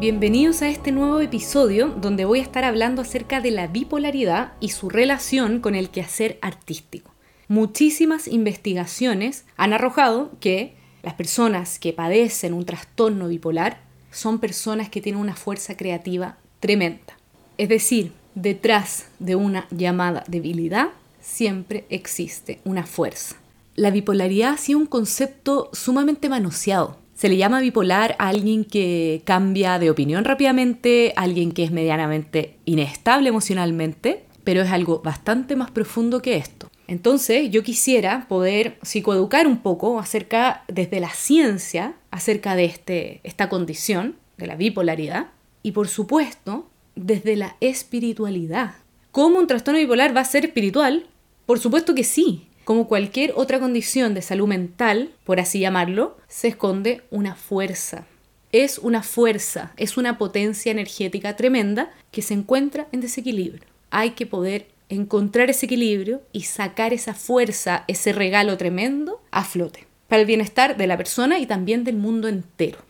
Bienvenidos 0.00 0.62
a 0.62 0.68
este 0.68 0.92
nuevo 0.92 1.18
episodio 1.18 1.88
donde 1.88 2.24
voy 2.24 2.38
a 2.38 2.42
estar 2.42 2.62
hablando 2.62 3.02
acerca 3.02 3.40
de 3.40 3.50
la 3.50 3.66
bipolaridad 3.66 4.52
y 4.60 4.68
su 4.68 4.88
relación 4.88 5.58
con 5.58 5.74
el 5.74 5.90
quehacer 5.90 6.38
artístico. 6.40 7.12
Muchísimas 7.48 8.28
investigaciones 8.28 9.44
han 9.56 9.72
arrojado 9.72 10.30
que 10.38 10.76
las 11.02 11.14
personas 11.14 11.80
que 11.80 11.92
padecen 11.92 12.52
un 12.52 12.64
trastorno 12.64 13.26
bipolar 13.26 13.80
son 14.12 14.38
personas 14.38 14.88
que 14.88 15.00
tienen 15.00 15.20
una 15.20 15.34
fuerza 15.34 15.76
creativa 15.76 16.36
tremenda. 16.60 17.18
Es 17.56 17.68
decir, 17.68 18.12
detrás 18.36 19.06
de 19.18 19.34
una 19.34 19.66
llamada 19.72 20.22
debilidad 20.28 20.90
siempre 21.20 21.86
existe 21.90 22.60
una 22.62 22.86
fuerza. 22.86 23.34
La 23.74 23.90
bipolaridad 23.90 24.52
ha 24.52 24.58
sido 24.58 24.78
un 24.78 24.86
concepto 24.86 25.70
sumamente 25.72 26.28
manoseado 26.28 26.98
se 27.18 27.28
le 27.28 27.36
llama 27.36 27.58
bipolar 27.58 28.14
a 28.20 28.28
alguien 28.28 28.64
que 28.64 29.22
cambia 29.24 29.80
de 29.80 29.90
opinión 29.90 30.24
rápidamente, 30.24 31.12
alguien 31.16 31.50
que 31.50 31.64
es 31.64 31.72
medianamente 31.72 32.54
inestable 32.64 33.30
emocionalmente, 33.30 34.24
pero 34.44 34.62
es 34.62 34.70
algo 34.70 35.00
bastante 35.00 35.56
más 35.56 35.72
profundo 35.72 36.22
que 36.22 36.36
esto. 36.36 36.70
Entonces 36.86 37.50
yo 37.50 37.64
quisiera 37.64 38.26
poder 38.28 38.78
psicoeducar 38.82 39.48
un 39.48 39.58
poco 39.58 39.98
acerca, 39.98 40.62
desde 40.68 41.00
la 41.00 41.10
ciencia, 41.10 41.96
acerca 42.12 42.54
de 42.54 42.66
este, 42.66 43.20
esta 43.24 43.48
condición, 43.48 44.14
de 44.36 44.46
la 44.46 44.54
bipolaridad, 44.54 45.26
y 45.64 45.72
por 45.72 45.88
supuesto, 45.88 46.70
desde 46.94 47.34
la 47.34 47.56
espiritualidad. 47.60 48.76
¿Cómo 49.10 49.40
un 49.40 49.48
trastorno 49.48 49.80
bipolar 49.80 50.16
va 50.16 50.20
a 50.20 50.24
ser 50.24 50.44
espiritual? 50.44 51.08
Por 51.46 51.58
supuesto 51.58 51.96
que 51.96 52.04
sí, 52.04 52.46
como 52.68 52.86
cualquier 52.86 53.32
otra 53.34 53.58
condición 53.58 54.12
de 54.12 54.20
salud 54.20 54.46
mental, 54.46 55.08
por 55.24 55.40
así 55.40 55.58
llamarlo, 55.58 56.18
se 56.28 56.48
esconde 56.48 57.00
una 57.10 57.34
fuerza. 57.34 58.04
Es 58.52 58.76
una 58.76 59.02
fuerza, 59.02 59.72
es 59.78 59.96
una 59.96 60.18
potencia 60.18 60.70
energética 60.70 61.34
tremenda 61.34 61.90
que 62.10 62.20
se 62.20 62.34
encuentra 62.34 62.86
en 62.92 63.00
desequilibrio. 63.00 63.64
Hay 63.88 64.10
que 64.10 64.26
poder 64.26 64.66
encontrar 64.90 65.48
ese 65.48 65.64
equilibrio 65.64 66.20
y 66.30 66.42
sacar 66.42 66.92
esa 66.92 67.14
fuerza, 67.14 67.84
ese 67.88 68.12
regalo 68.12 68.58
tremendo 68.58 69.22
a 69.30 69.44
flote, 69.44 69.86
para 70.06 70.20
el 70.20 70.26
bienestar 70.26 70.76
de 70.76 70.86
la 70.86 70.98
persona 70.98 71.38
y 71.38 71.46
también 71.46 71.84
del 71.84 71.96
mundo 71.96 72.28
entero. 72.28 72.80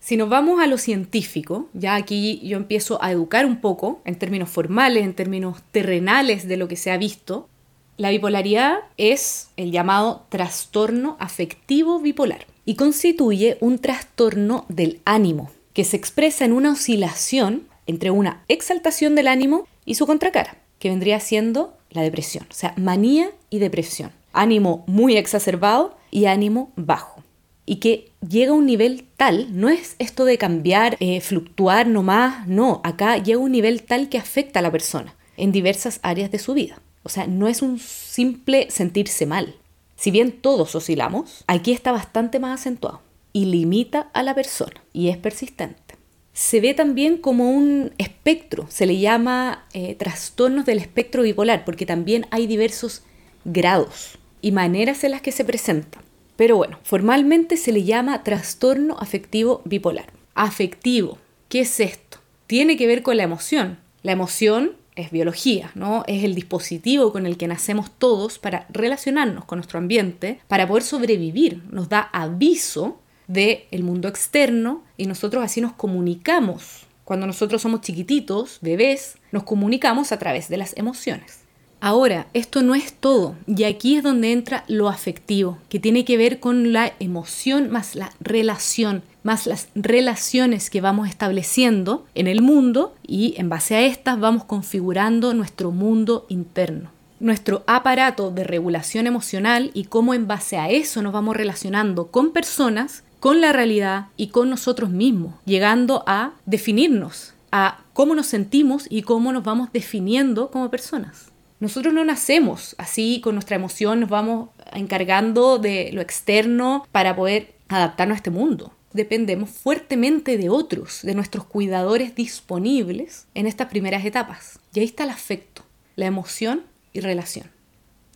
Si 0.00 0.16
nos 0.16 0.30
vamos 0.30 0.60
a 0.60 0.66
lo 0.66 0.78
científico, 0.78 1.68
ya 1.74 1.94
aquí 1.94 2.40
yo 2.42 2.56
empiezo 2.56 3.00
a 3.00 3.12
educar 3.12 3.46
un 3.46 3.60
poco 3.60 4.02
en 4.04 4.16
términos 4.16 4.50
formales, 4.50 5.04
en 5.04 5.14
términos 5.14 5.62
terrenales 5.70 6.48
de 6.48 6.56
lo 6.56 6.66
que 6.66 6.74
se 6.74 6.90
ha 6.90 6.96
visto, 6.96 7.48
la 7.96 8.10
bipolaridad 8.10 8.78
es 8.96 9.48
el 9.56 9.70
llamado 9.70 10.26
trastorno 10.28 11.16
afectivo 11.20 12.00
bipolar 12.00 12.46
y 12.64 12.76
constituye 12.76 13.58
un 13.60 13.78
trastorno 13.78 14.64
del 14.68 15.00
ánimo 15.04 15.50
que 15.72 15.84
se 15.84 15.96
expresa 15.96 16.44
en 16.44 16.52
una 16.52 16.72
oscilación 16.72 17.68
entre 17.86 18.10
una 18.10 18.44
exaltación 18.48 19.14
del 19.14 19.28
ánimo 19.28 19.66
y 19.84 19.94
su 19.96 20.06
contracara, 20.06 20.56
que 20.78 20.88
vendría 20.88 21.20
siendo 21.20 21.76
la 21.90 22.02
depresión, 22.02 22.46
o 22.50 22.54
sea, 22.54 22.74
manía 22.76 23.30
y 23.50 23.58
depresión. 23.58 24.12
Ánimo 24.32 24.84
muy 24.86 25.16
exacerbado 25.16 25.96
y 26.10 26.26
ánimo 26.26 26.72
bajo. 26.76 27.22
Y 27.66 27.76
que 27.76 28.10
llega 28.26 28.52
a 28.52 28.54
un 28.54 28.66
nivel 28.66 29.06
tal, 29.16 29.48
no 29.58 29.68
es 29.68 29.96
esto 29.98 30.24
de 30.24 30.38
cambiar, 30.38 30.96
eh, 31.00 31.20
fluctuar 31.20 31.86
nomás, 31.86 32.46
no, 32.48 32.80
acá 32.84 33.18
llega 33.18 33.38
a 33.38 33.42
un 33.42 33.52
nivel 33.52 33.82
tal 33.82 34.08
que 34.08 34.18
afecta 34.18 34.60
a 34.60 34.62
la 34.62 34.72
persona 34.72 35.14
en 35.36 35.52
diversas 35.52 36.00
áreas 36.02 36.30
de 36.30 36.38
su 36.38 36.54
vida. 36.54 36.80
O 37.02 37.08
sea, 37.08 37.26
no 37.26 37.48
es 37.48 37.62
un 37.62 37.78
simple 37.78 38.70
sentirse 38.70 39.26
mal. 39.26 39.56
Si 39.96 40.10
bien 40.10 40.32
todos 40.32 40.74
oscilamos, 40.74 41.44
aquí 41.46 41.72
está 41.72 41.92
bastante 41.92 42.38
más 42.38 42.60
acentuado 42.60 43.02
y 43.32 43.46
limita 43.46 44.10
a 44.12 44.22
la 44.22 44.34
persona 44.34 44.82
y 44.92 45.08
es 45.08 45.16
persistente. 45.16 45.96
Se 46.32 46.60
ve 46.60 46.74
también 46.74 47.18
como 47.18 47.50
un 47.50 47.92
espectro, 47.98 48.66
se 48.70 48.86
le 48.86 48.98
llama 48.98 49.66
eh, 49.74 49.94
trastornos 49.94 50.64
del 50.64 50.78
espectro 50.78 51.22
bipolar, 51.22 51.64
porque 51.64 51.84
también 51.84 52.26
hay 52.30 52.46
diversos 52.46 53.02
grados 53.44 54.18
y 54.40 54.50
maneras 54.50 55.04
en 55.04 55.10
las 55.10 55.20
que 55.20 55.32
se 55.32 55.44
presentan. 55.44 56.02
Pero 56.36 56.56
bueno, 56.56 56.78
formalmente 56.82 57.56
se 57.56 57.72
le 57.72 57.84
llama 57.84 58.24
trastorno 58.24 58.96
afectivo 58.98 59.60
bipolar. 59.64 60.12
Afectivo, 60.34 61.18
¿qué 61.48 61.60
es 61.60 61.78
esto? 61.80 62.18
Tiene 62.46 62.76
que 62.76 62.86
ver 62.86 63.02
con 63.02 63.18
la 63.18 63.22
emoción. 63.24 63.78
La 64.02 64.12
emoción 64.12 64.72
es 64.96 65.10
biología, 65.10 65.70
¿no? 65.74 66.04
Es 66.06 66.24
el 66.24 66.34
dispositivo 66.34 67.12
con 67.12 67.26
el 67.26 67.36
que 67.36 67.48
nacemos 67.48 67.90
todos 67.90 68.38
para 68.38 68.66
relacionarnos 68.70 69.44
con 69.44 69.58
nuestro 69.58 69.78
ambiente, 69.78 70.40
para 70.48 70.66
poder 70.66 70.82
sobrevivir. 70.82 71.62
Nos 71.70 71.88
da 71.88 72.00
aviso 72.12 73.00
del 73.26 73.60
el 73.70 73.82
mundo 73.82 74.08
externo 74.08 74.82
y 74.96 75.06
nosotros 75.06 75.42
así 75.44 75.60
nos 75.60 75.72
comunicamos. 75.72 76.86
Cuando 77.04 77.26
nosotros 77.26 77.62
somos 77.62 77.80
chiquititos, 77.80 78.58
bebés, 78.60 79.16
nos 79.32 79.42
comunicamos 79.42 80.12
a 80.12 80.18
través 80.18 80.48
de 80.48 80.56
las 80.56 80.76
emociones. 80.76 81.41
Ahora, 81.84 82.28
esto 82.32 82.62
no 82.62 82.76
es 82.76 82.92
todo, 82.92 83.34
y 83.44 83.64
aquí 83.64 83.96
es 83.96 84.04
donde 84.04 84.30
entra 84.30 84.62
lo 84.68 84.88
afectivo, 84.88 85.58
que 85.68 85.80
tiene 85.80 86.04
que 86.04 86.16
ver 86.16 86.38
con 86.38 86.72
la 86.72 86.92
emoción 87.00 87.70
más 87.70 87.96
la 87.96 88.12
relación, 88.20 89.02
más 89.24 89.48
las 89.48 89.66
relaciones 89.74 90.70
que 90.70 90.80
vamos 90.80 91.08
estableciendo 91.08 92.06
en 92.14 92.28
el 92.28 92.40
mundo 92.40 92.94
y 93.04 93.34
en 93.36 93.48
base 93.48 93.74
a 93.74 93.82
estas 93.82 94.20
vamos 94.20 94.44
configurando 94.44 95.34
nuestro 95.34 95.72
mundo 95.72 96.24
interno 96.28 96.90
nuestro 97.18 97.64
aparato 97.66 98.30
de 98.30 98.44
regulación 98.44 99.08
emocional 99.08 99.72
y 99.74 99.84
cómo 99.84 100.14
en 100.14 100.28
base 100.28 100.58
a 100.58 100.70
eso 100.70 101.02
nos 101.02 101.12
vamos 101.12 101.36
relacionando 101.36 102.08
con 102.08 102.32
personas, 102.32 103.02
con 103.18 103.40
la 103.40 103.52
realidad 103.52 104.06
y 104.16 104.28
con 104.28 104.50
nosotros 104.50 104.90
mismos, 104.90 105.34
llegando 105.44 106.04
a 106.06 106.32
definirnos, 106.46 107.34
a 107.50 107.78
cómo 107.92 108.14
nos 108.14 108.26
sentimos 108.26 108.86
y 108.88 109.02
cómo 109.02 109.32
nos 109.32 109.44
vamos 109.44 109.72
definiendo 109.72 110.50
como 110.50 110.68
personas. 110.70 111.31
Nosotros 111.62 111.94
no 111.94 112.04
nacemos 112.04 112.74
así 112.76 113.20
con 113.22 113.36
nuestra 113.36 113.54
emoción, 113.54 114.00
nos 114.00 114.10
vamos 114.10 114.48
encargando 114.72 115.58
de 115.58 115.90
lo 115.92 116.00
externo 116.00 116.88
para 116.90 117.14
poder 117.14 117.54
adaptarnos 117.68 118.16
a 118.16 118.18
este 118.18 118.30
mundo. 118.30 118.72
Dependemos 118.92 119.48
fuertemente 119.48 120.38
de 120.38 120.48
otros, 120.48 121.02
de 121.04 121.14
nuestros 121.14 121.44
cuidadores 121.44 122.16
disponibles 122.16 123.28
en 123.34 123.46
estas 123.46 123.68
primeras 123.68 124.04
etapas. 124.04 124.58
Y 124.74 124.80
ahí 124.80 124.86
está 124.86 125.04
el 125.04 125.10
afecto, 125.10 125.62
la 125.94 126.06
emoción 126.06 126.64
y 126.92 126.98
relación. 126.98 127.48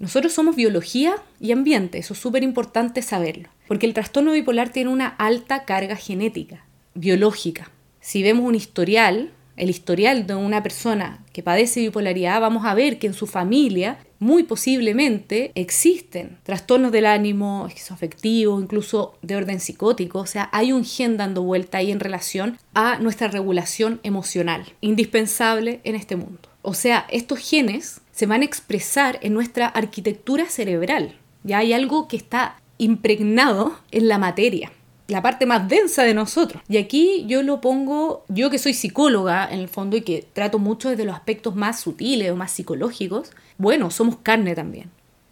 Nosotros 0.00 0.32
somos 0.32 0.56
biología 0.56 1.14
y 1.38 1.52
ambiente, 1.52 1.98
eso 1.98 2.14
es 2.14 2.18
súper 2.18 2.42
importante 2.42 3.00
saberlo, 3.00 3.48
porque 3.68 3.86
el 3.86 3.94
trastorno 3.94 4.32
bipolar 4.32 4.70
tiene 4.70 4.90
una 4.90 5.06
alta 5.06 5.64
carga 5.64 5.94
genética, 5.94 6.64
biológica. 6.94 7.70
Si 8.00 8.24
vemos 8.24 8.44
un 8.44 8.56
historial 8.56 9.30
el 9.56 9.70
historial 9.70 10.26
de 10.26 10.34
una 10.34 10.62
persona 10.62 11.24
que 11.32 11.42
padece 11.42 11.80
bipolaridad, 11.80 12.40
vamos 12.40 12.64
a 12.64 12.74
ver 12.74 12.98
que 12.98 13.06
en 13.06 13.14
su 13.14 13.26
familia 13.26 13.98
muy 14.18 14.44
posiblemente 14.44 15.52
existen 15.54 16.38
trastornos 16.42 16.92
del 16.92 17.06
ánimo, 17.06 17.66
esquizoafectivo, 17.66 18.60
incluso 18.60 19.18
de 19.22 19.36
orden 19.36 19.60
psicótico, 19.60 20.20
o 20.20 20.26
sea, 20.26 20.48
hay 20.52 20.72
un 20.72 20.84
gen 20.84 21.16
dando 21.16 21.42
vuelta 21.42 21.78
ahí 21.78 21.90
en 21.90 22.00
relación 22.00 22.58
a 22.74 22.98
nuestra 22.98 23.28
regulación 23.28 24.00
emocional, 24.02 24.64
indispensable 24.80 25.80
en 25.84 25.94
este 25.94 26.16
mundo. 26.16 26.48
O 26.62 26.74
sea, 26.74 27.06
estos 27.10 27.38
genes 27.38 28.00
se 28.12 28.26
van 28.26 28.42
a 28.42 28.46
expresar 28.46 29.18
en 29.22 29.34
nuestra 29.34 29.66
arquitectura 29.66 30.46
cerebral. 30.46 31.14
Ya 31.44 31.58
hay 31.58 31.72
algo 31.72 32.08
que 32.08 32.16
está 32.16 32.56
impregnado 32.78 33.78
en 33.90 34.08
la 34.08 34.18
materia 34.18 34.72
la 35.08 35.22
parte 35.22 35.46
más 35.46 35.68
densa 35.68 36.02
de 36.02 36.14
nosotros. 36.14 36.62
Y 36.68 36.78
aquí 36.78 37.24
yo 37.26 37.42
lo 37.42 37.60
pongo, 37.60 38.24
yo 38.28 38.50
que 38.50 38.58
soy 38.58 38.74
psicóloga 38.74 39.48
en 39.50 39.60
el 39.60 39.68
fondo 39.68 39.96
y 39.96 40.02
que 40.02 40.26
trato 40.32 40.58
mucho 40.58 40.90
desde 40.90 41.04
los 41.04 41.14
aspectos 41.14 41.54
más 41.54 41.80
sutiles 41.80 42.30
o 42.30 42.36
más 42.36 42.50
psicológicos, 42.50 43.30
bueno, 43.58 43.90
somos 43.90 44.16
carne 44.22 44.54
también. 44.54 44.90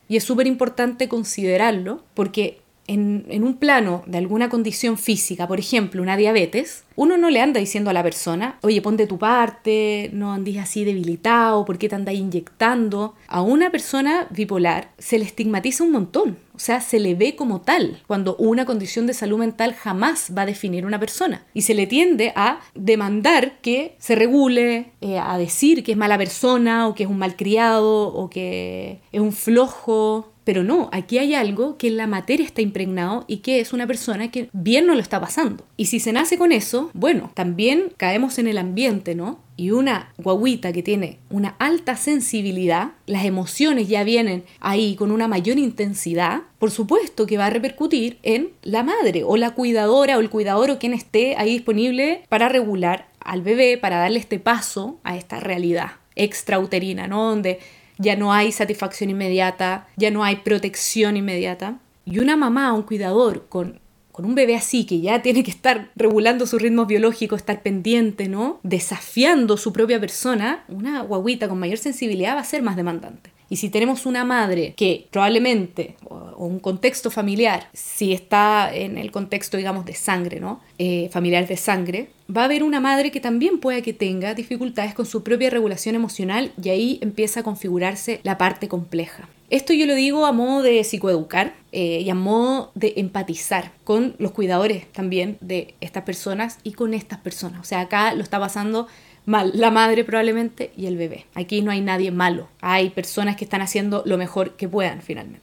Y 0.09 0.17
es 0.17 0.25
súper 0.25 0.47
importante 0.47 1.09
considerarlo 1.09 2.03
porque 2.15 2.61
en, 2.87 3.45
un 3.45 3.55
plano 3.55 4.03
de 4.07 4.19
alguna 4.19 4.49
condición 4.49 4.99
física, 4.99 5.49
por 5.49 5.59
ejemplo, 5.59 6.03
una 6.03 6.17
diabetes, 6.17 6.85
uno 6.97 7.17
no 7.17 7.31
le 7.31 7.41
anda 7.41 7.61
diciendo 7.61 7.91
a 7.91 7.93
la 7.93 8.03
persona, 8.03 8.59
oye, 8.63 8.81
ponte 8.83 9.07
tu 9.07 9.19
parte, 9.19 10.11
no 10.13 10.33
andes 10.33 10.59
así 10.59 10.85
debilitado, 10.85 11.65
¿por 11.65 11.79
qué 11.79 11.89
te 11.89 11.95
andas 11.95 12.15
inyectando? 12.15 13.15
A 13.27 13.43
una 13.43 13.71
persona 13.71 14.27
bipolar 14.31 14.91
se 14.99 15.19
le 15.19 15.25
estigmatiza 15.25 15.85
un 15.85 15.93
montón, 15.93 16.39
o 16.55 16.59
sea, 16.59 16.81
se 16.81 17.01
le 17.01 17.15
ve 17.15 17.35
como 17.35 17.63
tal, 17.63 18.01
cuando 18.07 18.37
una 18.37 18.65
condición 18.65 19.07
de 19.07 19.15
salud 19.15 19.39
mental 19.39 19.75
jamás 19.75 20.33
va 20.37 20.43
a 20.43 20.47
definir 20.47 20.87
una 20.87 21.01
persona. 21.01 21.45
Y 21.53 21.63
se 21.63 21.75
le 21.75 21.89
tiende 21.89 22.33
a 22.37 22.61
demandar 22.75 23.59
que 23.61 23.97
se 23.99 24.15
regule, 24.15 24.93
eh, 25.01 25.19
a 25.19 25.37
decir 25.37 25.83
que 25.83 25.93
es 25.93 25.99
mala 25.99 26.17
persona, 26.17 26.87
o 26.87 26.95
que 26.95 27.05
es 27.05 27.11
un 27.11 27.19
malcriado, 27.19 28.07
o 28.07 28.31
que 28.31 29.01
es 29.11 29.21
un 29.21 29.33
flojo, 29.33 30.34
pero 30.44 30.62
no, 30.62 30.88
aquí 30.93 31.19
hay 31.19 31.35
algo 31.35 31.76
que 31.79 31.88
en 31.88 31.96
la 31.96 32.06
materia 32.06 32.46
está 32.46 32.62
impregnado 32.62 33.25
y 33.26 33.38
que 33.38 33.61
es 33.61 33.73
una 33.73 33.87
persona 33.87 34.31
que 34.31 34.49
bien 34.52 34.87
no 34.87 34.94
lo 34.94 35.00
está 35.00 35.20
pasando. 35.20 35.64
Y 35.76 35.87
si 35.87 36.00
se 36.00 36.12
nace 36.12 36.38
con 36.38 36.52
eso, 36.52 36.91
bueno, 36.94 37.31
también 37.35 37.93
caemos 37.96 38.38
en 38.38 38.49
el 38.49 38.58
ambiente, 38.58 39.14
¿no? 39.14 39.44
y 39.56 39.70
una 39.70 40.12
guaguita 40.19 40.73
que 40.73 40.82
tiene 40.82 41.19
una 41.31 41.55
alta 41.58 41.96
sensibilidad, 41.96 42.93
las 43.06 43.25
emociones 43.25 43.88
ya 43.88 44.02
vienen 44.05 44.44
ahí 44.61 44.96
con 44.96 45.11
una 45.11 45.29
mayor 45.29 45.58
intensidad, 45.58 46.43
por 46.58 46.70
supuesto 46.70 47.26
que 47.26 47.37
va 47.37 47.47
a 47.47 47.50
repercutir 47.50 48.19
en 48.23 48.50
la 48.62 48.82
madre 48.82 49.23
o 49.25 49.37
la 49.37 49.55
cuidadora 49.55 50.17
o 50.17 50.20
el 50.20 50.31
cuidador 50.31 50.70
o 50.70 50.79
quien 50.79 50.93
esté 50.93 51.37
ahí 51.37 51.52
disponible 51.52 52.25
para 52.29 52.49
regular 52.49 53.08
al 53.20 53.43
bebé, 53.43 53.79
para 53.79 53.99
darle 53.99 54.19
este 54.19 54.38
paso 54.38 54.99
a 55.05 55.17
esta 55.17 55.40
realidad 55.40 55.93
extrauterina, 56.17 57.06
¿no? 57.06 57.29
Donde 57.29 57.58
ya 57.99 58.17
no 58.17 58.32
hay 58.32 58.52
satisfacción 58.52 59.11
inmediata, 59.11 59.87
ya 59.96 60.11
no 60.11 60.25
hay 60.25 60.37
protección 60.37 61.17
inmediata. 61.17 61.79
Y 62.05 62.19
una 62.19 62.37
mamá, 62.37 62.73
un 62.73 62.82
cuidador 62.82 63.46
con 63.49 63.81
con 64.14 64.26
un 64.26 64.37
bebé 64.37 64.55
así 64.55 64.87
que 64.87 65.00
ya 65.00 65.23
tiene 65.23 65.43
que 65.43 65.50
estar 65.50 65.91
regulando 65.96 66.46
su 66.46 66.56
ritmo 66.56 66.87
biológico, 66.87 67.35
estar 67.35 67.62
pendiente, 67.62 68.29
¿no? 68.29 68.61
Desafiando 68.62 69.56
su 69.56 69.73
propia 69.73 69.99
persona, 69.99 70.62
una 70.69 71.02
guaguita 71.02 71.49
con 71.49 71.58
mayor 71.58 71.79
sensibilidad 71.79 72.37
va 72.37 72.43
a 72.43 72.44
ser 72.44 72.62
más 72.62 72.76
demandante. 72.76 73.32
Y 73.55 73.56
si 73.56 73.69
tenemos 73.69 74.05
una 74.05 74.25
madre 74.25 74.75
que 74.77 75.06
probablemente, 75.12 75.95
o 76.06 76.45
un 76.45 76.59
contexto 76.59 77.09
familiar, 77.09 77.69
si 77.73 78.12
está 78.12 78.75
en 78.75 78.99
el 78.99 79.12
contexto, 79.12 79.56
digamos, 79.56 79.85
de 79.85 79.95
sangre, 79.95 80.41
¿no? 80.41 80.61
Eh, 80.79 81.09
familiar 81.12 81.47
de 81.47 81.56
sangre, 81.56 82.09
va 82.29 82.41
a 82.41 82.45
haber 82.47 82.65
una 82.65 82.81
madre 82.81 83.12
que 83.12 83.21
también 83.21 83.61
pueda 83.61 83.81
que 83.81 83.93
tenga 83.93 84.35
dificultades 84.35 84.93
con 84.93 85.06
su 85.06 85.23
propia 85.23 85.51
regulación 85.51 85.95
emocional 85.95 86.51
y 86.61 86.71
ahí 86.71 86.99
empieza 87.01 87.41
a 87.41 87.43
configurarse 87.45 88.19
la 88.25 88.39
parte 88.39 88.67
compleja. 88.67 89.29
Esto 89.51 89.73
yo 89.73 89.87
lo 89.87 89.95
digo 89.95 90.27
a 90.27 90.33
modo 90.33 90.65
de 90.65 90.83
psicoeducar 90.83 91.55
eh, 91.71 92.00
y 92.00 92.11
a 92.11 92.17
modo 92.17 92.73
de 92.75 92.95
empatizar 92.97 93.71
con 93.85 94.17
los 94.19 94.33
cuidadores 94.33 94.91
también 94.91 95.39
de 95.41 95.77
estas 95.81 96.03
personas 96.03 96.59
y 96.65 96.73
con 96.73 96.93
estas 96.93 97.21
personas. 97.21 97.61
O 97.61 97.65
sea, 97.65 97.83
acá 97.83 98.15
lo 98.15 98.25
está 98.25 98.41
pasando 98.41 98.89
mal 99.26 99.53
la 99.55 99.71
madre 99.71 100.05
probablemente 100.05 100.73
y 100.76 100.87
el 100.87 100.97
bebé. 100.97 101.26
Aquí 101.35 101.62
no 101.62 101.71
hay 101.71 101.81
nadie 101.81 102.11
malo. 102.11 102.49
Hay 102.61 102.91
personas 102.91 103.37
que 103.37 103.44
están 103.44 103.62
haciendo 103.62 104.03
lo 104.06 104.19
mejor 104.19 104.56
que 104.56 104.69
puedan 104.69 105.03
finalmente. 105.03 105.43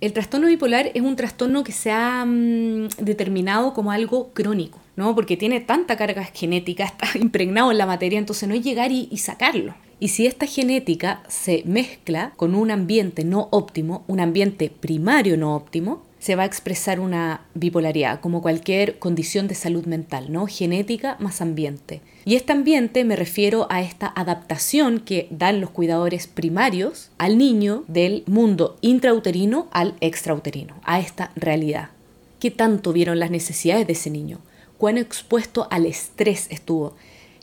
El 0.00 0.14
trastorno 0.14 0.46
bipolar 0.46 0.90
es 0.94 1.02
un 1.02 1.14
trastorno 1.14 1.62
que 1.62 1.72
se 1.72 1.90
ha 1.90 2.24
mm, 2.24 2.88
determinado 2.98 3.74
como 3.74 3.92
algo 3.92 4.30
crónico, 4.32 4.78
¿no? 4.96 5.14
Porque 5.14 5.36
tiene 5.36 5.60
tanta 5.60 5.96
carga 5.96 6.24
genética, 6.24 6.84
está 6.84 7.06
impregnado 7.18 7.70
en 7.70 7.78
la 7.78 7.86
materia, 7.86 8.18
entonces 8.18 8.48
no 8.48 8.54
es 8.54 8.64
llegar 8.64 8.92
y 8.92 9.14
sacarlo. 9.18 9.74
Y 10.02 10.08
si 10.08 10.26
esta 10.26 10.46
genética 10.46 11.22
se 11.28 11.62
mezcla 11.66 12.32
con 12.36 12.54
un 12.54 12.70
ambiente 12.70 13.22
no 13.22 13.48
óptimo, 13.50 14.02
un 14.06 14.20
ambiente 14.20 14.70
primario 14.70 15.36
no 15.36 15.54
óptimo, 15.54 16.02
se 16.20 16.36
va 16.36 16.42
a 16.44 16.46
expresar 16.46 17.00
una 17.00 17.46
bipolaridad, 17.54 18.20
como 18.20 18.42
cualquier 18.42 18.98
condición 18.98 19.48
de 19.48 19.54
salud 19.54 19.86
mental, 19.86 20.30
¿no? 20.30 20.46
Genética 20.46 21.16
más 21.18 21.40
ambiente. 21.40 22.02
Y 22.26 22.36
este 22.36 22.52
ambiente 22.52 23.04
me 23.04 23.16
refiero 23.16 23.66
a 23.70 23.80
esta 23.80 24.12
adaptación 24.14 25.00
que 25.00 25.26
dan 25.30 25.62
los 25.62 25.70
cuidadores 25.70 26.26
primarios 26.26 27.10
al 27.16 27.38
niño 27.38 27.84
del 27.88 28.22
mundo 28.26 28.76
intrauterino 28.82 29.68
al 29.72 29.94
extrauterino, 30.00 30.76
a 30.84 31.00
esta 31.00 31.32
realidad. 31.36 31.90
¿Qué 32.38 32.50
tanto 32.50 32.92
vieron 32.92 33.18
las 33.18 33.30
necesidades 33.30 33.86
de 33.86 33.94
ese 33.94 34.10
niño? 34.10 34.40
¿Cuán 34.76 34.98
expuesto 34.98 35.68
al 35.70 35.86
estrés 35.86 36.48
estuvo? 36.50 36.96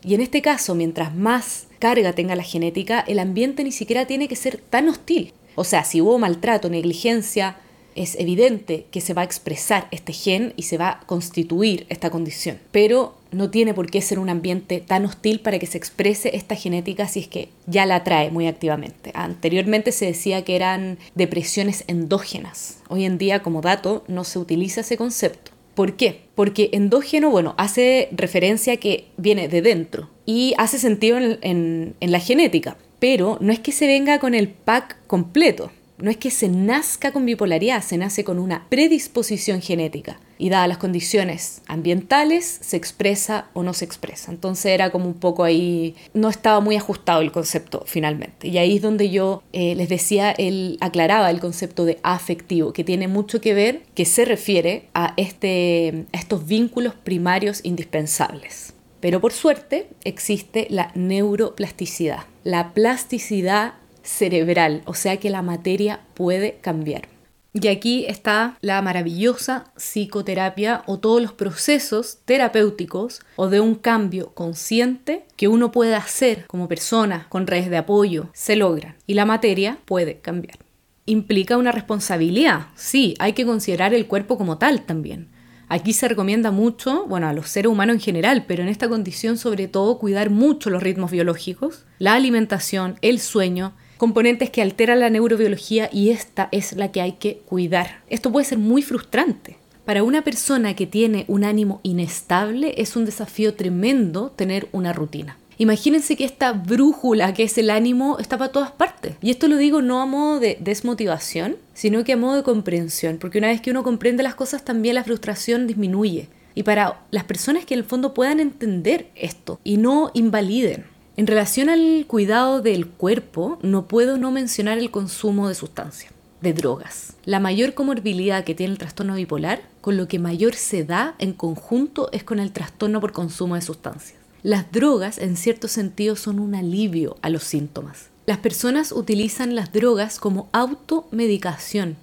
Y 0.04 0.14
en 0.14 0.22
este 0.22 0.44
caso, 0.44 0.76
mientras 0.76 1.16
más 1.16 1.68
carga 1.80 2.14
tenga 2.14 2.36
la 2.36 2.44
genética, 2.44 3.00
el 3.08 3.18
ambiente 3.18 3.64
ni 3.64 3.72
siquiera 3.72 4.06
tiene 4.06 4.28
que 4.28 4.36
ser 4.36 4.58
tan 4.58 4.88
hostil. 4.88 5.34
O 5.56 5.64
sea, 5.64 5.84
si 5.84 6.00
hubo 6.02 6.20
maltrato, 6.20 6.70
negligencia, 6.70 7.58
es 7.98 8.16
evidente 8.20 8.86
que 8.92 9.02
se 9.02 9.14
va 9.14 9.22
a 9.22 9.26
expresar 9.26 9.88
este 9.92 10.14
gen 10.14 10.54
y 10.56 10.64
se 10.64 10.78
va 10.78 10.90
a 10.90 11.00
constituir 11.06 11.86
esta 11.90 12.10
condición. 12.10 12.60
Pero 12.72 13.16
no 13.32 13.50
tiene 13.50 13.74
por 13.74 13.90
qué 13.90 14.02
ser 14.02 14.20
un 14.20 14.30
ambiente 14.30 14.80
tan 14.80 15.06
hostil 15.06 15.40
para 15.40 15.60
que 15.60 15.66
se 15.66 15.78
exprese 15.78 16.36
esta 16.36 16.56
genética 16.56 17.08
si 17.08 17.22
es 17.22 17.28
que 17.28 17.50
ya 17.66 17.86
la 17.86 18.04
trae 18.04 18.32
muy 18.32 18.48
activamente. 18.48 19.12
Anteriormente 19.14 19.92
se 19.92 20.06
decía 20.06 20.44
que 20.44 20.56
eran 20.56 20.98
depresiones 21.16 21.84
endógenas. 21.88 22.80
Hoy 22.90 23.06
en 23.06 23.18
día, 23.18 23.44
como 23.44 23.62
dato, 23.62 24.04
no 24.08 24.24
se 24.24 24.40
utiliza 24.40 24.82
ese 24.82 24.98
concepto. 24.98 25.52
¿Por 25.78 25.96
qué? 25.96 26.22
Porque 26.34 26.72
endógeno, 26.74 27.30
bueno, 27.30 27.54
hace 27.58 28.10
referencia 28.12 28.74
a 28.74 28.78
que 28.78 29.06
viene 29.18 29.48
de 29.48 29.62
dentro 29.62 30.10
y 30.26 30.56
hace 30.58 30.80
sentido 30.80 31.20
en, 31.20 31.96
la 32.00 32.20
genética, 32.20 32.78
pero 32.98 33.38
no 33.42 33.54
es 33.54 33.60
que 33.60 33.72
se 33.72 33.86
venga 33.86 34.18
con 34.18 34.34
el 34.34 34.50
pack 34.50 34.98
completo. 35.06 35.72
No 35.98 36.12
es 36.12 36.18
que 36.18 36.30
se 36.30 36.48
nazca 36.48 37.12
con 37.12 37.26
bipolaridad, 37.26 37.82
se 37.82 37.98
nace 37.98 38.24
con 38.24 38.38
una 38.38 38.68
predisposición 38.70 39.62
genética 39.62 40.20
y 40.38 40.50
dadas 40.50 40.68
las 40.68 40.78
condiciones 40.78 41.62
ambientales 41.68 42.60
se 42.62 42.78
expresa 42.78 43.48
o 43.54 43.64
no 43.64 43.74
se 43.74 43.86
expresa. 43.86 44.32
Entonces 44.32 44.68
era 44.68 44.92
como 44.92 45.06
un 45.06 45.16
poco 45.16 45.44
ahí, 45.44 45.96
no 46.14 46.30
estaba 46.30 46.60
muy 46.60 46.76
ajustado 46.76 47.22
el 47.22 47.32
concepto 47.32 47.84
finalmente. 47.88 48.48
Y 48.48 48.60
ahí 48.60 48.76
es 48.76 48.82
donde 48.82 49.10
yo 49.10 49.42
eh, 49.54 49.74
les 49.76 49.90
decía, 49.90 50.32
él 50.32 50.78
aclaraba 50.82 51.32
el 51.32 51.40
concepto 51.40 51.86
de 51.86 51.98
afectivo, 52.04 52.74
que 52.74 52.84
tiene 52.84 53.08
mucho 53.08 53.42
que 53.42 53.56
ver, 53.56 53.82
que 53.96 54.06
se 54.06 54.26
refiere 54.26 54.90
a, 54.94 55.14
este, 55.18 56.06
a 56.14 56.18
estos 56.18 56.46
vínculos 56.46 56.94
primarios 56.94 57.62
indispensables. 57.64 58.74
Pero 59.00 59.22
por 59.22 59.32
suerte 59.32 59.88
existe 60.04 60.68
la 60.70 60.92
neuroplasticidad, 60.96 62.26
la 62.44 62.74
plasticidad 62.74 63.74
cerebral, 64.08 64.82
o 64.86 64.94
sea 64.94 65.18
que 65.18 65.30
la 65.30 65.42
materia 65.42 66.00
puede 66.14 66.58
cambiar. 66.62 67.10
Y 67.54 67.68
aquí 67.68 68.06
está 68.08 68.58
la 68.62 68.82
maravillosa 68.82 69.66
psicoterapia 69.76 70.84
o 70.86 71.00
todos 71.00 71.22
los 71.22 71.34
procesos 71.34 72.20
terapéuticos 72.24 73.22
o 73.36 73.50
de 73.50 73.60
un 73.60 73.76
cambio 73.76 74.34
consciente 74.34 75.26
que 75.36 75.48
uno 75.48 75.72
puede 75.72 75.96
hacer 75.96 76.46
como 76.48 76.68
persona 76.68 77.26
con 77.30 77.48
redes 77.48 77.70
de 77.70 77.78
apoyo, 77.78 78.30
se 78.34 78.56
logran 78.56 78.96
y 79.08 79.16
la 79.16 79.26
materia 79.26 79.80
puede 79.86 80.20
cambiar. 80.20 80.60
Implica 81.06 81.58
una 81.58 81.72
responsabilidad, 81.72 82.68
sí, 82.76 83.16
hay 83.18 83.34
que 83.34 83.46
considerar 83.46 83.94
el 83.94 84.08
cuerpo 84.08 84.38
como 84.38 84.58
tal 84.58 84.86
también. 84.86 85.30
Aquí 85.70 85.94
se 85.94 86.08
recomienda 86.08 86.52
mucho, 86.52 87.06
bueno, 87.08 87.28
a 87.28 87.34
los 87.34 87.50
seres 87.50 87.72
humanos 87.72 87.96
en 87.96 88.02
general, 88.02 88.46
pero 88.48 88.64
en 88.64 88.70
esta 88.70 88.88
condición 88.88 89.38
sobre 89.38 89.68
todo 89.68 90.00
cuidar 90.00 90.30
mucho 90.30 90.70
los 90.70 90.84
ritmos 90.84 91.12
biológicos, 91.12 91.86
la 91.98 92.14
alimentación, 92.14 92.98
el 93.02 93.20
sueño, 93.20 93.74
componentes 93.98 94.50
que 94.50 94.62
alteran 94.62 95.00
la 95.00 95.10
neurobiología 95.10 95.90
y 95.92 96.10
esta 96.10 96.50
es 96.52 96.74
la 96.74 96.92
que 96.92 97.02
hay 97.02 97.14
que 97.14 97.38
cuidar. 97.46 98.02
Esto 98.10 98.32
puede 98.32 98.46
ser 98.46 98.58
muy 98.58 98.82
frustrante. 98.82 99.58
Para 99.86 100.04
una 100.04 100.24
persona 100.24 100.76
que 100.76 100.86
tiene 100.86 101.26
un 101.28 101.44
ánimo 101.44 101.80
inestable 101.84 102.74
es 102.78 102.96
un 102.96 103.06
desafío 103.06 103.54
tremendo 103.54 104.32
tener 104.36 104.68
una 104.72 104.94
rutina. 104.94 105.38
Imagínense 105.60 106.16
que 106.16 106.26
esta 106.26 106.52
brújula 106.54 107.34
que 107.34 107.44
es 107.44 107.58
el 107.58 107.70
ánimo 107.72 108.20
está 108.20 108.38
para 108.38 108.52
todas 108.52 108.72
partes. 108.72 109.16
Y 109.22 109.32
esto 109.32 109.48
lo 109.48 109.58
digo 109.58 109.82
no 109.82 110.02
a 110.02 110.06
modo 110.06 110.40
de 110.40 110.58
desmotivación, 110.60 111.56
sino 111.74 112.04
que 112.04 112.14
a 112.14 112.18
modo 112.18 112.36
de 112.36 112.44
comprensión, 112.44 113.18
porque 113.18 113.40
una 113.40 113.48
vez 113.48 113.62
que 113.62 113.72
uno 113.72 113.84
comprende 113.84 114.24
las 114.24 114.36
cosas 114.36 114.64
también 114.64 114.96
la 114.96 115.04
frustración 115.04 115.66
disminuye. 115.66 116.30
Y 116.54 116.64
para 116.64 117.02
las 117.12 117.24
personas 117.24 117.66
que 117.66 117.74
en 117.74 117.80
el 117.80 117.86
fondo 117.86 118.14
puedan 118.14 118.40
entender 118.40 119.08
esto 119.16 119.60
y 119.64 119.78
no 119.78 120.12
invaliden. 120.14 120.86
En 121.18 121.26
relación 121.26 121.68
al 121.70 122.06
cuidado 122.08 122.62
del 122.62 122.86
cuerpo, 122.86 123.58
no 123.64 123.88
puedo 123.88 124.20
no 124.20 124.30
mencionar 124.30 124.78
el 124.78 124.92
consumo 124.92 125.50
de 125.50 125.56
sustancias, 125.56 126.14
de 126.42 126.54
drogas. 126.54 127.14
La 127.26 127.40
mayor 127.40 127.74
comorbilidad 127.74 128.44
que 128.44 128.54
tiene 128.54 128.74
el 128.74 128.78
trastorno 128.78 129.16
bipolar, 129.16 129.64
con 129.82 129.98
lo 129.98 130.08
que 130.08 130.20
mayor 130.20 130.54
se 130.54 130.84
da 130.84 131.16
en 131.18 131.34
conjunto, 131.34 132.10
es 132.12 132.24
con 132.24 132.40
el 132.40 132.52
trastorno 132.52 133.02
por 133.02 133.14
consumo 133.14 133.56
de 133.56 133.64
sustancias. 133.64 134.20
Las 134.44 134.72
drogas, 134.72 135.18
en 135.18 135.38
cierto 135.38 135.68
sentido, 135.68 136.16
son 136.16 136.38
un 136.38 136.54
alivio 136.54 137.18
a 137.24 137.32
los 137.32 137.42
síntomas. 137.44 138.10
Las 138.28 138.38
personas 138.38 138.92
utilizan 138.92 139.56
las 139.56 139.74
drogas 139.74 140.20
como 140.20 140.50
automedicación. 140.52 141.98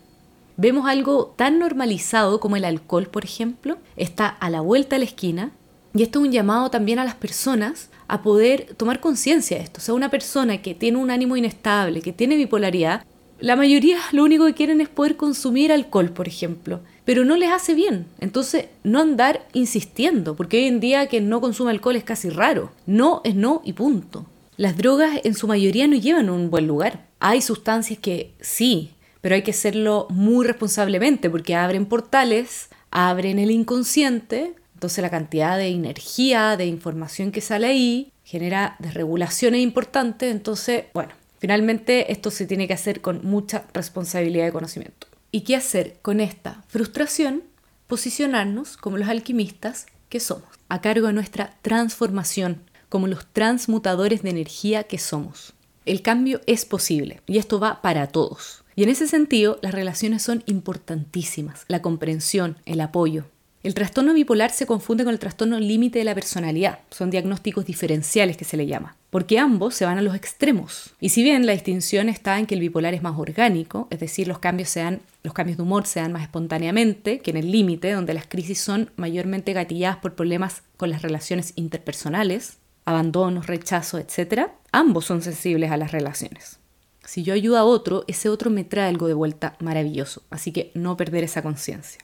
Vemos 0.56 0.88
algo 0.88 1.32
tan 1.36 1.60
normalizado 1.60 2.40
como 2.40 2.56
el 2.56 2.64
alcohol, 2.64 3.06
por 3.06 3.24
ejemplo, 3.24 3.78
está 3.96 4.26
a 4.26 4.50
la 4.50 4.60
vuelta 4.60 4.96
de 4.96 5.00
la 5.00 5.04
esquina, 5.04 5.52
y 5.94 6.02
esto 6.02 6.18
es 6.18 6.26
un 6.26 6.32
llamado 6.32 6.70
también 6.70 6.98
a 6.98 7.04
las 7.04 7.14
personas 7.14 7.88
a 8.08 8.22
poder 8.22 8.74
tomar 8.76 9.00
conciencia 9.00 9.56
de 9.56 9.62
esto. 9.62 9.78
O 9.78 9.80
sea, 9.80 9.94
una 9.94 10.10
persona 10.10 10.60
que 10.60 10.74
tiene 10.74 10.98
un 10.98 11.10
ánimo 11.10 11.36
inestable, 11.36 12.02
que 12.02 12.12
tiene 12.12 12.36
bipolaridad, 12.36 13.04
la 13.38 13.56
mayoría 13.56 13.98
lo 14.12 14.24
único 14.24 14.46
que 14.46 14.54
quieren 14.54 14.80
es 14.80 14.88
poder 14.88 15.16
consumir 15.16 15.72
alcohol, 15.72 16.10
por 16.10 16.26
ejemplo, 16.26 16.80
pero 17.04 17.24
no 17.24 17.36
les 17.36 17.50
hace 17.50 17.74
bien. 17.74 18.06
Entonces, 18.20 18.66
no 18.82 19.00
andar 19.00 19.46
insistiendo, 19.52 20.34
porque 20.34 20.58
hoy 20.58 20.64
en 20.64 20.80
día 20.80 21.06
que 21.06 21.20
no 21.20 21.40
consume 21.40 21.70
alcohol 21.70 21.96
es 21.96 22.04
casi 22.04 22.28
raro. 22.28 22.72
No 22.86 23.20
es 23.24 23.36
no 23.36 23.62
y 23.64 23.72
punto. 23.74 24.26
Las 24.56 24.76
drogas 24.76 25.20
en 25.24 25.34
su 25.34 25.46
mayoría 25.46 25.86
no 25.86 25.96
llevan 25.96 26.28
a 26.28 26.32
un 26.32 26.50
buen 26.50 26.66
lugar. 26.66 27.06
Hay 27.20 27.40
sustancias 27.40 27.98
que 27.98 28.34
sí, 28.40 28.92
pero 29.20 29.34
hay 29.34 29.42
que 29.42 29.50
hacerlo 29.52 30.06
muy 30.10 30.46
responsablemente 30.46 31.30
porque 31.30 31.54
abren 31.54 31.86
portales, 31.86 32.68
abren 32.90 33.38
el 33.38 33.50
inconsciente 33.50 34.54
entonces 34.84 35.00
la 35.00 35.08
cantidad 35.08 35.56
de 35.56 35.68
energía, 35.68 36.58
de 36.58 36.66
información 36.66 37.32
que 37.32 37.40
sale 37.40 37.68
ahí, 37.68 38.12
genera 38.22 38.76
desregulaciones 38.80 39.62
importantes. 39.62 40.30
Entonces, 40.30 40.84
bueno, 40.92 41.14
finalmente 41.38 42.12
esto 42.12 42.30
se 42.30 42.44
tiene 42.44 42.68
que 42.68 42.74
hacer 42.74 43.00
con 43.00 43.24
mucha 43.24 43.64
responsabilidad 43.72 44.44
de 44.44 44.52
conocimiento. 44.52 45.06
¿Y 45.30 45.40
qué 45.40 45.56
hacer 45.56 45.96
con 46.02 46.20
esta 46.20 46.62
frustración? 46.68 47.44
Posicionarnos 47.86 48.76
como 48.76 48.98
los 48.98 49.08
alquimistas 49.08 49.86
que 50.10 50.20
somos, 50.20 50.50
a 50.68 50.82
cargo 50.82 51.06
de 51.06 51.14
nuestra 51.14 51.56
transformación 51.62 52.60
como 52.90 53.06
los 53.06 53.26
transmutadores 53.32 54.22
de 54.22 54.28
energía 54.28 54.82
que 54.82 54.98
somos. 54.98 55.54
El 55.86 56.02
cambio 56.02 56.42
es 56.46 56.66
posible 56.66 57.22
y 57.26 57.38
esto 57.38 57.58
va 57.58 57.80
para 57.80 58.08
todos. 58.08 58.64
Y 58.76 58.82
en 58.82 58.90
ese 58.90 59.06
sentido, 59.06 59.58
las 59.62 59.72
relaciones 59.72 60.22
son 60.22 60.42
importantísimas, 60.44 61.64
la 61.68 61.80
comprensión, 61.80 62.58
el 62.66 62.82
apoyo. 62.82 63.24
El 63.64 63.72
trastorno 63.72 64.12
bipolar 64.12 64.50
se 64.50 64.66
confunde 64.66 65.04
con 65.04 65.14
el 65.14 65.18
trastorno 65.18 65.58
límite 65.58 65.98
de 65.98 66.04
la 66.04 66.14
personalidad, 66.14 66.80
son 66.90 67.08
diagnósticos 67.08 67.64
diferenciales 67.64 68.36
que 68.36 68.44
se 68.44 68.58
le 68.58 68.66
llama, 68.66 68.94
porque 69.08 69.38
ambos 69.38 69.74
se 69.74 69.86
van 69.86 69.96
a 69.96 70.02
los 70.02 70.14
extremos. 70.14 70.92
Y 71.00 71.08
si 71.08 71.22
bien 71.22 71.46
la 71.46 71.54
distinción 71.54 72.10
está 72.10 72.38
en 72.38 72.44
que 72.44 72.56
el 72.56 72.60
bipolar 72.60 72.92
es 72.92 73.02
más 73.02 73.18
orgánico, 73.18 73.88
es 73.90 74.00
decir, 74.00 74.28
los 74.28 74.38
cambios, 74.38 74.68
sean, 74.68 75.00
los 75.22 75.32
cambios 75.32 75.56
de 75.56 75.62
humor 75.62 75.86
se 75.86 76.00
dan 76.00 76.12
más 76.12 76.24
espontáneamente 76.24 77.20
que 77.20 77.30
en 77.30 77.38
el 77.38 77.50
límite, 77.50 77.90
donde 77.92 78.12
las 78.12 78.26
crisis 78.26 78.60
son 78.60 78.90
mayormente 78.96 79.54
gatilladas 79.54 79.96
por 79.96 80.14
problemas 80.14 80.62
con 80.76 80.90
las 80.90 81.00
relaciones 81.00 81.54
interpersonales, 81.56 82.58
abandonos, 82.84 83.46
rechazo, 83.46 83.96
etc., 83.96 84.48
ambos 84.72 85.06
son 85.06 85.22
sensibles 85.22 85.70
a 85.70 85.78
las 85.78 85.90
relaciones. 85.90 86.58
Si 87.06 87.22
yo 87.22 87.32
ayudo 87.32 87.56
a 87.56 87.64
otro, 87.64 88.04
ese 88.08 88.28
otro 88.28 88.50
me 88.50 88.64
trae 88.64 88.90
algo 88.90 89.08
de 89.08 89.14
vuelta 89.14 89.56
maravilloso, 89.58 90.22
así 90.28 90.52
que 90.52 90.70
no 90.74 90.98
perder 90.98 91.24
esa 91.24 91.40
conciencia. 91.40 92.02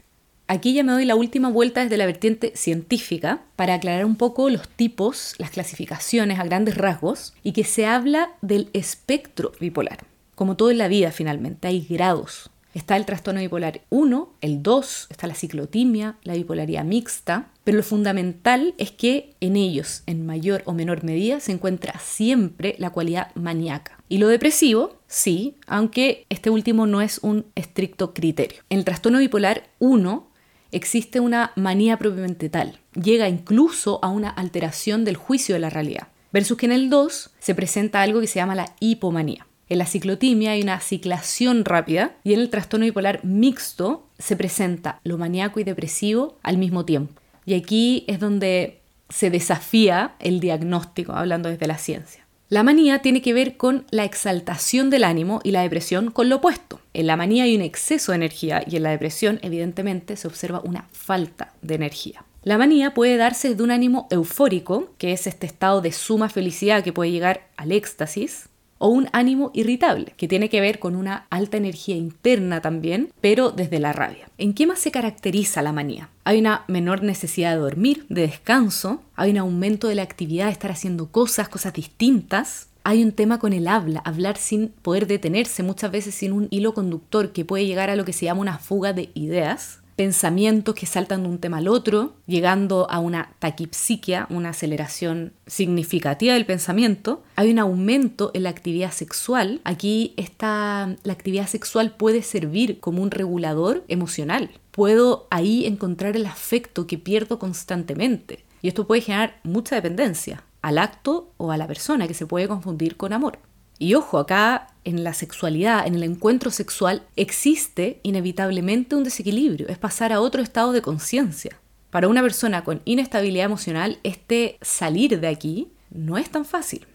Aquí 0.53 0.73
ya 0.73 0.83
me 0.83 0.91
doy 0.91 1.05
la 1.05 1.15
última 1.15 1.49
vuelta 1.49 1.85
desde 1.85 1.97
la 1.97 2.07
vertiente 2.07 2.51
científica 2.57 3.45
para 3.55 3.75
aclarar 3.75 4.05
un 4.05 4.17
poco 4.17 4.51
los 4.51 4.69
tipos, 4.69 5.37
las 5.39 5.51
clasificaciones 5.51 6.41
a 6.41 6.45
grandes 6.45 6.77
rasgos 6.77 7.35
y 7.45 7.53
que 7.53 7.63
se 7.63 7.87
habla 7.87 8.33
del 8.43 8.69
espectro 8.73 9.53
bipolar. 9.61 9.99
Como 10.35 10.57
todo 10.57 10.73
en 10.73 10.79
la 10.79 10.89
vida 10.89 11.13
finalmente, 11.13 11.69
hay 11.69 11.87
grados. 11.89 12.51
Está 12.75 12.97
el 12.97 13.07
trastorno 13.07 13.41
bipolar 13.41 13.83
1, 13.91 14.33
el 14.41 14.61
2, 14.61 15.07
está 15.11 15.29
la 15.29 15.37
ciclotimia, 15.37 16.17
la 16.25 16.35
bipolaridad 16.35 16.85
mixta, 16.85 17.51
pero 17.63 17.77
lo 17.77 17.85
fundamental 17.85 18.75
es 18.77 18.91
que 18.91 19.37
en 19.41 19.55
ellos, 19.55 20.03
en 20.07 20.27
mayor 20.27 20.63
o 20.65 20.73
menor 20.73 21.05
medida, 21.05 21.39
se 21.39 21.53
encuentra 21.53 22.01
siempre 22.01 22.75
la 22.79 22.91
cualidad 22.91 23.31
maníaca. 23.37 24.03
Y 24.09 24.19
lo 24.19 24.27
depresivo, 24.27 24.97
sí, 25.07 25.55
aunque 25.69 26.27
este 26.29 26.51
último 26.51 26.89
no 26.89 27.03
es 27.03 27.19
un 27.23 27.47
estricto 27.55 28.15
criterio. 28.15 28.63
En 28.69 28.81
el 28.81 28.85
trastorno 28.85 29.21
bipolar 29.21 29.69
1 29.79 30.30
existe 30.73 31.21
una 31.21 31.53
manía 31.57 31.97
propiamente 31.97 32.49
tal. 32.49 32.79
Llega 32.95 33.29
incluso 33.29 33.99
a 34.03 34.09
una 34.09 34.31
alteración 34.31 35.05
del 35.05 35.17
juicio 35.17 35.55
de 35.55 35.61
la 35.61 35.71
realidad. 35.71 36.09
Versus 36.33 36.57
que 36.57 36.67
en 36.67 36.73
el 36.73 36.91
2 36.91 37.31
se 37.39 37.55
presenta 37.55 38.03
algo 38.03 38.21
que 38.21 38.27
se 38.27 38.37
llama 38.37 38.55
la 38.55 38.75
hipomanía. 38.81 39.47
En 39.69 39.79
la 39.79 39.87
ciclotimia 39.87 40.53
hay 40.53 40.63
una 40.63 40.81
ciclación 40.81 41.65
rápida 41.65 42.17
y 42.25 42.35
en 42.35 42.41
el 42.41 42.51
trastorno 42.51 42.87
bipolar 42.87 43.25
mixto 43.25 44.07
se 44.19 44.37
presenta 44.37 45.01
lo 45.05 45.17
maníaco 45.17 45.61
y 45.61 45.65
depresivo 45.65 46.39
al 46.43 46.59
mismo 46.59 46.85
tiempo. 46.85 47.21
Y 47.47 47.55
aquí 47.55 48.05
es 48.09 48.19
donde 48.19 48.81
se 49.09 49.31
desafía 49.31 50.15
el 50.19 50.41
diagnóstico, 50.41 51.13
hablando 51.13 51.49
desde 51.49 51.67
la 51.67 51.79
ciencia. 51.79 52.25
La 52.51 52.65
manía 52.65 53.01
tiene 53.01 53.23
que 53.23 53.33
ver 53.33 53.57
con 53.57 53.87
la 53.93 54.03
exaltación 54.03 54.91
del 54.91 55.05
ánimo 55.05 55.39
y 55.45 55.53
la 55.53 55.63
depresión 55.63 56.11
con 56.11 56.29
lo 56.29 56.37
opuesto. 56.37 56.81
En 56.95 57.07
la 57.07 57.17
manía 57.17 57.45
hay 57.45 57.55
un 57.55 57.63
exceso 57.63 58.11
de 58.11 58.17
energía 58.17 58.65
y 58.67 58.75
en 58.75 58.83
la 58.83 58.91
depresión 58.91 59.39
evidentemente 59.43 60.17
se 60.17 60.27
observa 60.27 60.61
una 60.65 60.89
falta 60.91 61.55
de 61.63 61.77
energía. 61.77 62.25
La 62.43 62.59
manía 62.59 62.93
puede 62.93 63.17
darse 63.17 63.55
de 63.55 63.63
un 63.63 63.71
ánimo 63.71 64.09
eufórico, 64.11 64.93
que 64.99 65.13
es 65.13 65.29
este 65.29 65.47
estado 65.47 65.81
de 65.81 65.93
suma 65.93 66.29
felicidad 66.29 66.83
que 66.83 66.93
puede 66.93 67.13
llegar 67.13 67.47
al 67.57 67.71
éxtasis, 67.71 68.49
o 68.83 68.89
un 68.89 69.09
ánimo 69.13 69.51
irritable, 69.53 70.15
que 70.17 70.27
tiene 70.27 70.49
que 70.49 70.63
ver 70.63 70.79
con 70.79 70.97
una 70.97 71.27
alta 71.29 71.59
energía 71.59 71.97
interna 71.97 72.63
también, 72.63 73.13
pero 73.21 73.51
desde 73.51 73.79
la 73.79 73.93
rabia. 73.93 74.31
¿En 74.39 74.55
qué 74.55 74.67
más 74.67 74.79
se 74.79 74.91
caracteriza 74.91 75.61
la 75.61 75.73
manía? 75.73 76.09
Hay 76.25 76.39
una 76.39 76.65
menor 76.67 77.03
necesidad 77.03 77.53
de 77.53 77.61
dormir, 77.61 78.07
de 78.09 78.23
descanso, 78.23 79.03
hay 79.17 79.33
un 79.33 79.39
aumento 79.39 79.87
de 79.87 79.97
la 79.97 80.03
actividad 80.03 80.47
de 80.47 80.53
estar 80.53 80.71
haciendo 80.71 81.09
cosas, 81.09 81.51
cosas 81.51 81.75
distintas, 81.75 82.69
hay 82.83 83.03
un 83.05 83.13
tema 83.13 83.39
con 83.39 83.53
el 83.53 83.69
habla, 83.69 84.01
hablar 84.01 84.39
sin 84.39 84.69
poder 84.69 85.07
detenerse, 85.07 85.63
muchas 85.63 85.93
veces 85.93 86.15
sin 86.15 86.33
un 86.33 86.49
hilo 86.51 86.73
conductor 86.73 87.33
que 87.33 87.45
puede 87.45 87.67
llegar 87.67 87.91
a 87.91 87.97
lo 87.97 88.07
que 88.07 88.15
se 88.15 88.25
llama 88.25 88.41
una 88.41 88.59
fuga 88.59 88.95
de 88.95 89.11
ideas 89.13 89.80
pensamientos 90.01 90.75
que 90.75 90.87
saltan 90.87 91.25
de 91.25 91.29
un 91.29 91.39
tema 91.41 91.59
al 91.59 91.69
otro, 91.69 92.15
llegando 92.27 92.91
a 92.91 93.01
una 93.01 93.35
taquipsiquia, 93.39 94.27
una 94.31 94.49
aceleración 94.49 95.35
significativa 95.47 96.33
del 96.33 96.47
pensamiento. 96.47 97.23
Hay 97.37 97.51
un 97.51 97.59
aumento 97.59 98.31
en 98.33 98.45
la 98.45 98.49
actividad 98.49 98.93
sexual. 98.93 99.61
Aquí 99.63 100.15
está, 100.17 100.97
la 101.03 101.13
actividad 101.13 101.47
sexual 101.49 101.97
puede 101.99 102.23
servir 102.23 102.81
como 102.81 103.03
un 103.03 103.11
regulador 103.11 103.85
emocional. 103.89 104.49
Puedo 104.71 105.27
ahí 105.31 105.67
encontrar 105.67 106.17
el 106.17 106.25
afecto 106.25 106.87
que 106.87 106.97
pierdo 106.97 107.39
constantemente. 107.39 108.43
Y 108.63 108.69
esto 108.69 108.87
puede 108.87 109.03
generar 109.03 109.39
mucha 109.43 109.75
dependencia 109.75 110.45
al 110.63 110.79
acto 110.79 111.31
o 111.37 111.53
a 111.53 111.59
la 111.59 111.67
persona 111.67 112.09
que 112.09 112.15
se 112.15 112.25
puede 112.25 112.49
confundir 112.49 112.97
con 112.97 113.13
amor. 113.13 113.39
Y 113.79 113.95
ojo, 113.95 114.17
acá 114.17 114.69
en 114.85 115.05
la 115.05 115.15
sexualidad, 115.15 115.87
en 115.87 115.95
el 115.95 116.03
encuentro 116.03 116.51
sexual, 116.51 117.03
existe 117.17 118.01
inevitablemente 118.03 118.97
un 118.97 119.05
desequilibrio, 119.05 119.69
es 119.69 119.79
pasar 119.79 120.13
a 120.13 120.21
otro 120.21 120.43
estado 120.43 120.73
de 120.73 120.83
conciencia. 120.83 121.59
Para 121.91 122.09
una 122.09 122.23
persona 122.23 122.65
con 122.65 122.83
inestabilidad 122.85 123.47
emocional, 123.47 123.99
este 124.05 124.59
salir 124.63 125.21
de 125.21 125.29
aquí 125.29 125.69
no 125.91 126.19
es 126.19 126.31
tan 126.31 126.45
fácil. 126.45 126.87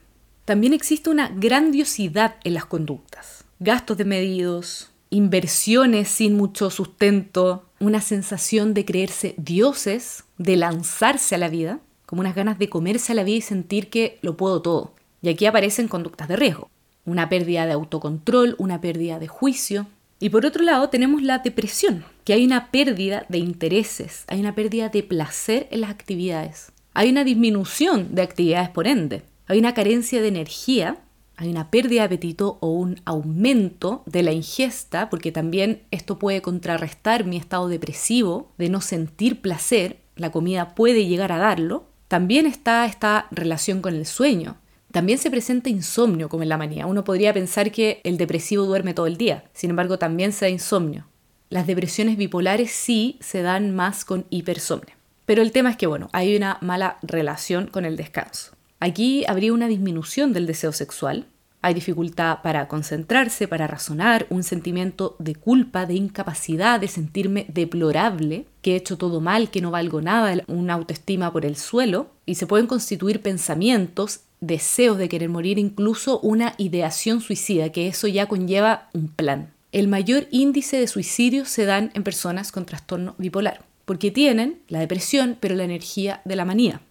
También 0.45 0.73
existe 0.73 1.09
una 1.09 1.29
grandiosidad 1.29 2.35
en 2.43 2.53
las 2.53 2.65
conductas, 2.65 3.45
gastos 3.59 3.97
de 3.97 4.05
medidos, 4.05 4.91
inversiones 5.09 6.07
sin 6.07 6.37
mucho 6.37 6.69
sustento, 6.69 7.65
una 7.79 7.99
sensación 7.99 8.73
de 8.73 8.85
creerse 8.85 9.35
dioses, 9.37 10.23
de 10.37 10.55
lanzarse 10.55 11.35
a 11.35 11.39
la 11.39 11.49
vida, 11.49 11.79
como 12.05 12.21
unas 12.21 12.35
ganas 12.35 12.59
de 12.59 12.69
comerse 12.69 13.11
a 13.11 13.15
la 13.15 13.23
vida 13.23 13.37
y 13.37 13.41
sentir 13.41 13.89
que 13.89 14.19
lo 14.21 14.37
puedo 14.37 14.61
todo. 14.61 14.93
Y 15.21 15.29
aquí 15.29 15.45
aparecen 15.45 15.87
conductas 15.87 16.27
de 16.27 16.35
riesgo 16.35 16.69
una 17.05 17.29
pérdida 17.29 17.65
de 17.65 17.73
autocontrol, 17.73 18.55
una 18.57 18.81
pérdida 18.81 19.19
de 19.19 19.27
juicio. 19.27 19.87
Y 20.19 20.29
por 20.29 20.45
otro 20.45 20.63
lado 20.63 20.89
tenemos 20.89 21.21
la 21.21 21.39
depresión, 21.39 22.05
que 22.23 22.33
hay 22.33 22.45
una 22.45 22.71
pérdida 22.71 23.25
de 23.29 23.37
intereses, 23.37 24.23
hay 24.27 24.39
una 24.39 24.55
pérdida 24.55 24.89
de 24.89 25.03
placer 25.03 25.67
en 25.71 25.81
las 25.81 25.89
actividades, 25.89 26.71
hay 26.93 27.09
una 27.09 27.23
disminución 27.23 28.15
de 28.15 28.21
actividades 28.21 28.69
por 28.69 28.87
ende, 28.87 29.23
hay 29.47 29.59
una 29.59 29.73
carencia 29.73 30.21
de 30.21 30.29
energía, 30.29 30.97
hay 31.37 31.49
una 31.49 31.69
pérdida 31.69 32.01
de 32.01 32.05
apetito 32.05 32.57
o 32.61 32.69
un 32.69 33.01
aumento 33.03 34.03
de 34.05 34.23
la 34.23 34.31
ingesta, 34.31 35.09
porque 35.09 35.31
también 35.31 35.81
esto 35.91 36.17
puede 36.17 36.41
contrarrestar 36.41 37.25
mi 37.25 37.35
estado 37.35 37.67
depresivo 37.67 38.53
de 38.57 38.69
no 38.69 38.79
sentir 38.79 39.41
placer, 39.41 39.99
la 40.15 40.31
comida 40.31 40.75
puede 40.75 41.05
llegar 41.05 41.31
a 41.31 41.37
darlo. 41.37 41.89
También 42.07 42.45
está 42.45 42.85
esta 42.85 43.27
relación 43.31 43.81
con 43.81 43.95
el 43.95 44.05
sueño, 44.05 44.57
también 44.95 45.19
se 45.19 45.29
presenta 45.29 45.67
insomnio 45.67 46.29
como 46.29 46.43
en 46.43 46.47
la 46.47 46.57
manía. 46.57 46.85
Uno 46.85 47.03
podría 47.03 47.33
pensar 47.33 47.69
que 47.69 47.99
el 48.05 48.15
depresivo 48.15 48.63
duerme 48.63 48.93
todo 48.93 49.07
el 49.07 49.17
día, 49.17 49.43
sin 49.51 49.71
embargo 49.71 49.99
también 49.99 50.31
se 50.31 50.45
da 50.45 50.49
insomnio. 50.49 51.05
Las 51.49 51.67
depresiones 51.67 52.15
bipolares 52.15 52.71
sí 52.71 53.17
se 53.19 53.41
dan 53.41 53.75
más 53.75 54.05
con 54.05 54.25
hipersomnio. 54.29 54.95
Pero 55.25 55.41
el 55.41 55.51
tema 55.51 55.71
es 55.71 55.75
que, 55.75 55.85
bueno, 55.85 56.07
hay 56.13 56.37
una 56.37 56.59
mala 56.61 56.97
relación 57.01 57.67
con 57.67 57.83
el 57.83 57.97
descanso. 57.97 58.53
Aquí 58.79 59.25
habría 59.27 59.51
una 59.51 59.67
disminución 59.67 60.31
del 60.31 60.47
deseo 60.47 60.71
sexual, 60.71 61.25
hay 61.61 61.73
dificultad 61.73 62.43
para 62.43 62.67
concentrarse, 62.67 63.47
para 63.49 63.67
razonar, 63.67 64.27
un 64.29 64.43
sentimiento 64.43 65.15
de 65.19 65.33
culpa, 65.33 65.85
de 65.85 65.95
incapacidad, 65.95 66.79
de 66.79 66.87
sentirme 66.87 67.47
deplorable, 67.49 68.45
que 68.61 68.73
he 68.73 68.75
hecho 68.75 68.97
todo 68.97 69.19
mal, 69.19 69.49
que 69.49 69.61
no 69.61 69.71
valgo 69.71 69.99
nada, 69.99 70.41
una 70.45 70.75
autoestima 70.75 71.33
por 71.33 71.43
el 71.43 71.57
suelo, 71.57 72.11
y 72.25 72.35
se 72.35 72.47
pueden 72.47 72.67
constituir 72.67 73.21
pensamientos 73.21 74.21
deseos 74.39 74.97
de 74.97 75.09
querer 75.09 75.29
morir, 75.29 75.57
incluso 75.57 76.19
una 76.19 76.53
ideación 76.57 77.21
suicida, 77.21 77.71
que 77.71 77.87
eso 77.87 78.07
ya 78.07 78.27
conlleva 78.27 78.89
un 78.93 79.07
plan. 79.07 79.53
El 79.71 79.87
mayor 79.87 80.27
índice 80.31 80.77
de 80.79 80.87
suicidios 80.87 81.49
se 81.49 81.65
dan 81.65 81.91
en 81.93 82.03
personas 82.03 82.51
con 82.51 82.65
trastorno 82.65 83.15
bipolar, 83.17 83.65
porque 83.85 84.11
tienen 84.11 84.59
la 84.67 84.79
depresión, 84.79 85.37
pero 85.39 85.55
la 85.55 85.63
energía 85.63 86.21
de 86.25 86.35
la 86.35 86.45
manía. 86.45 86.81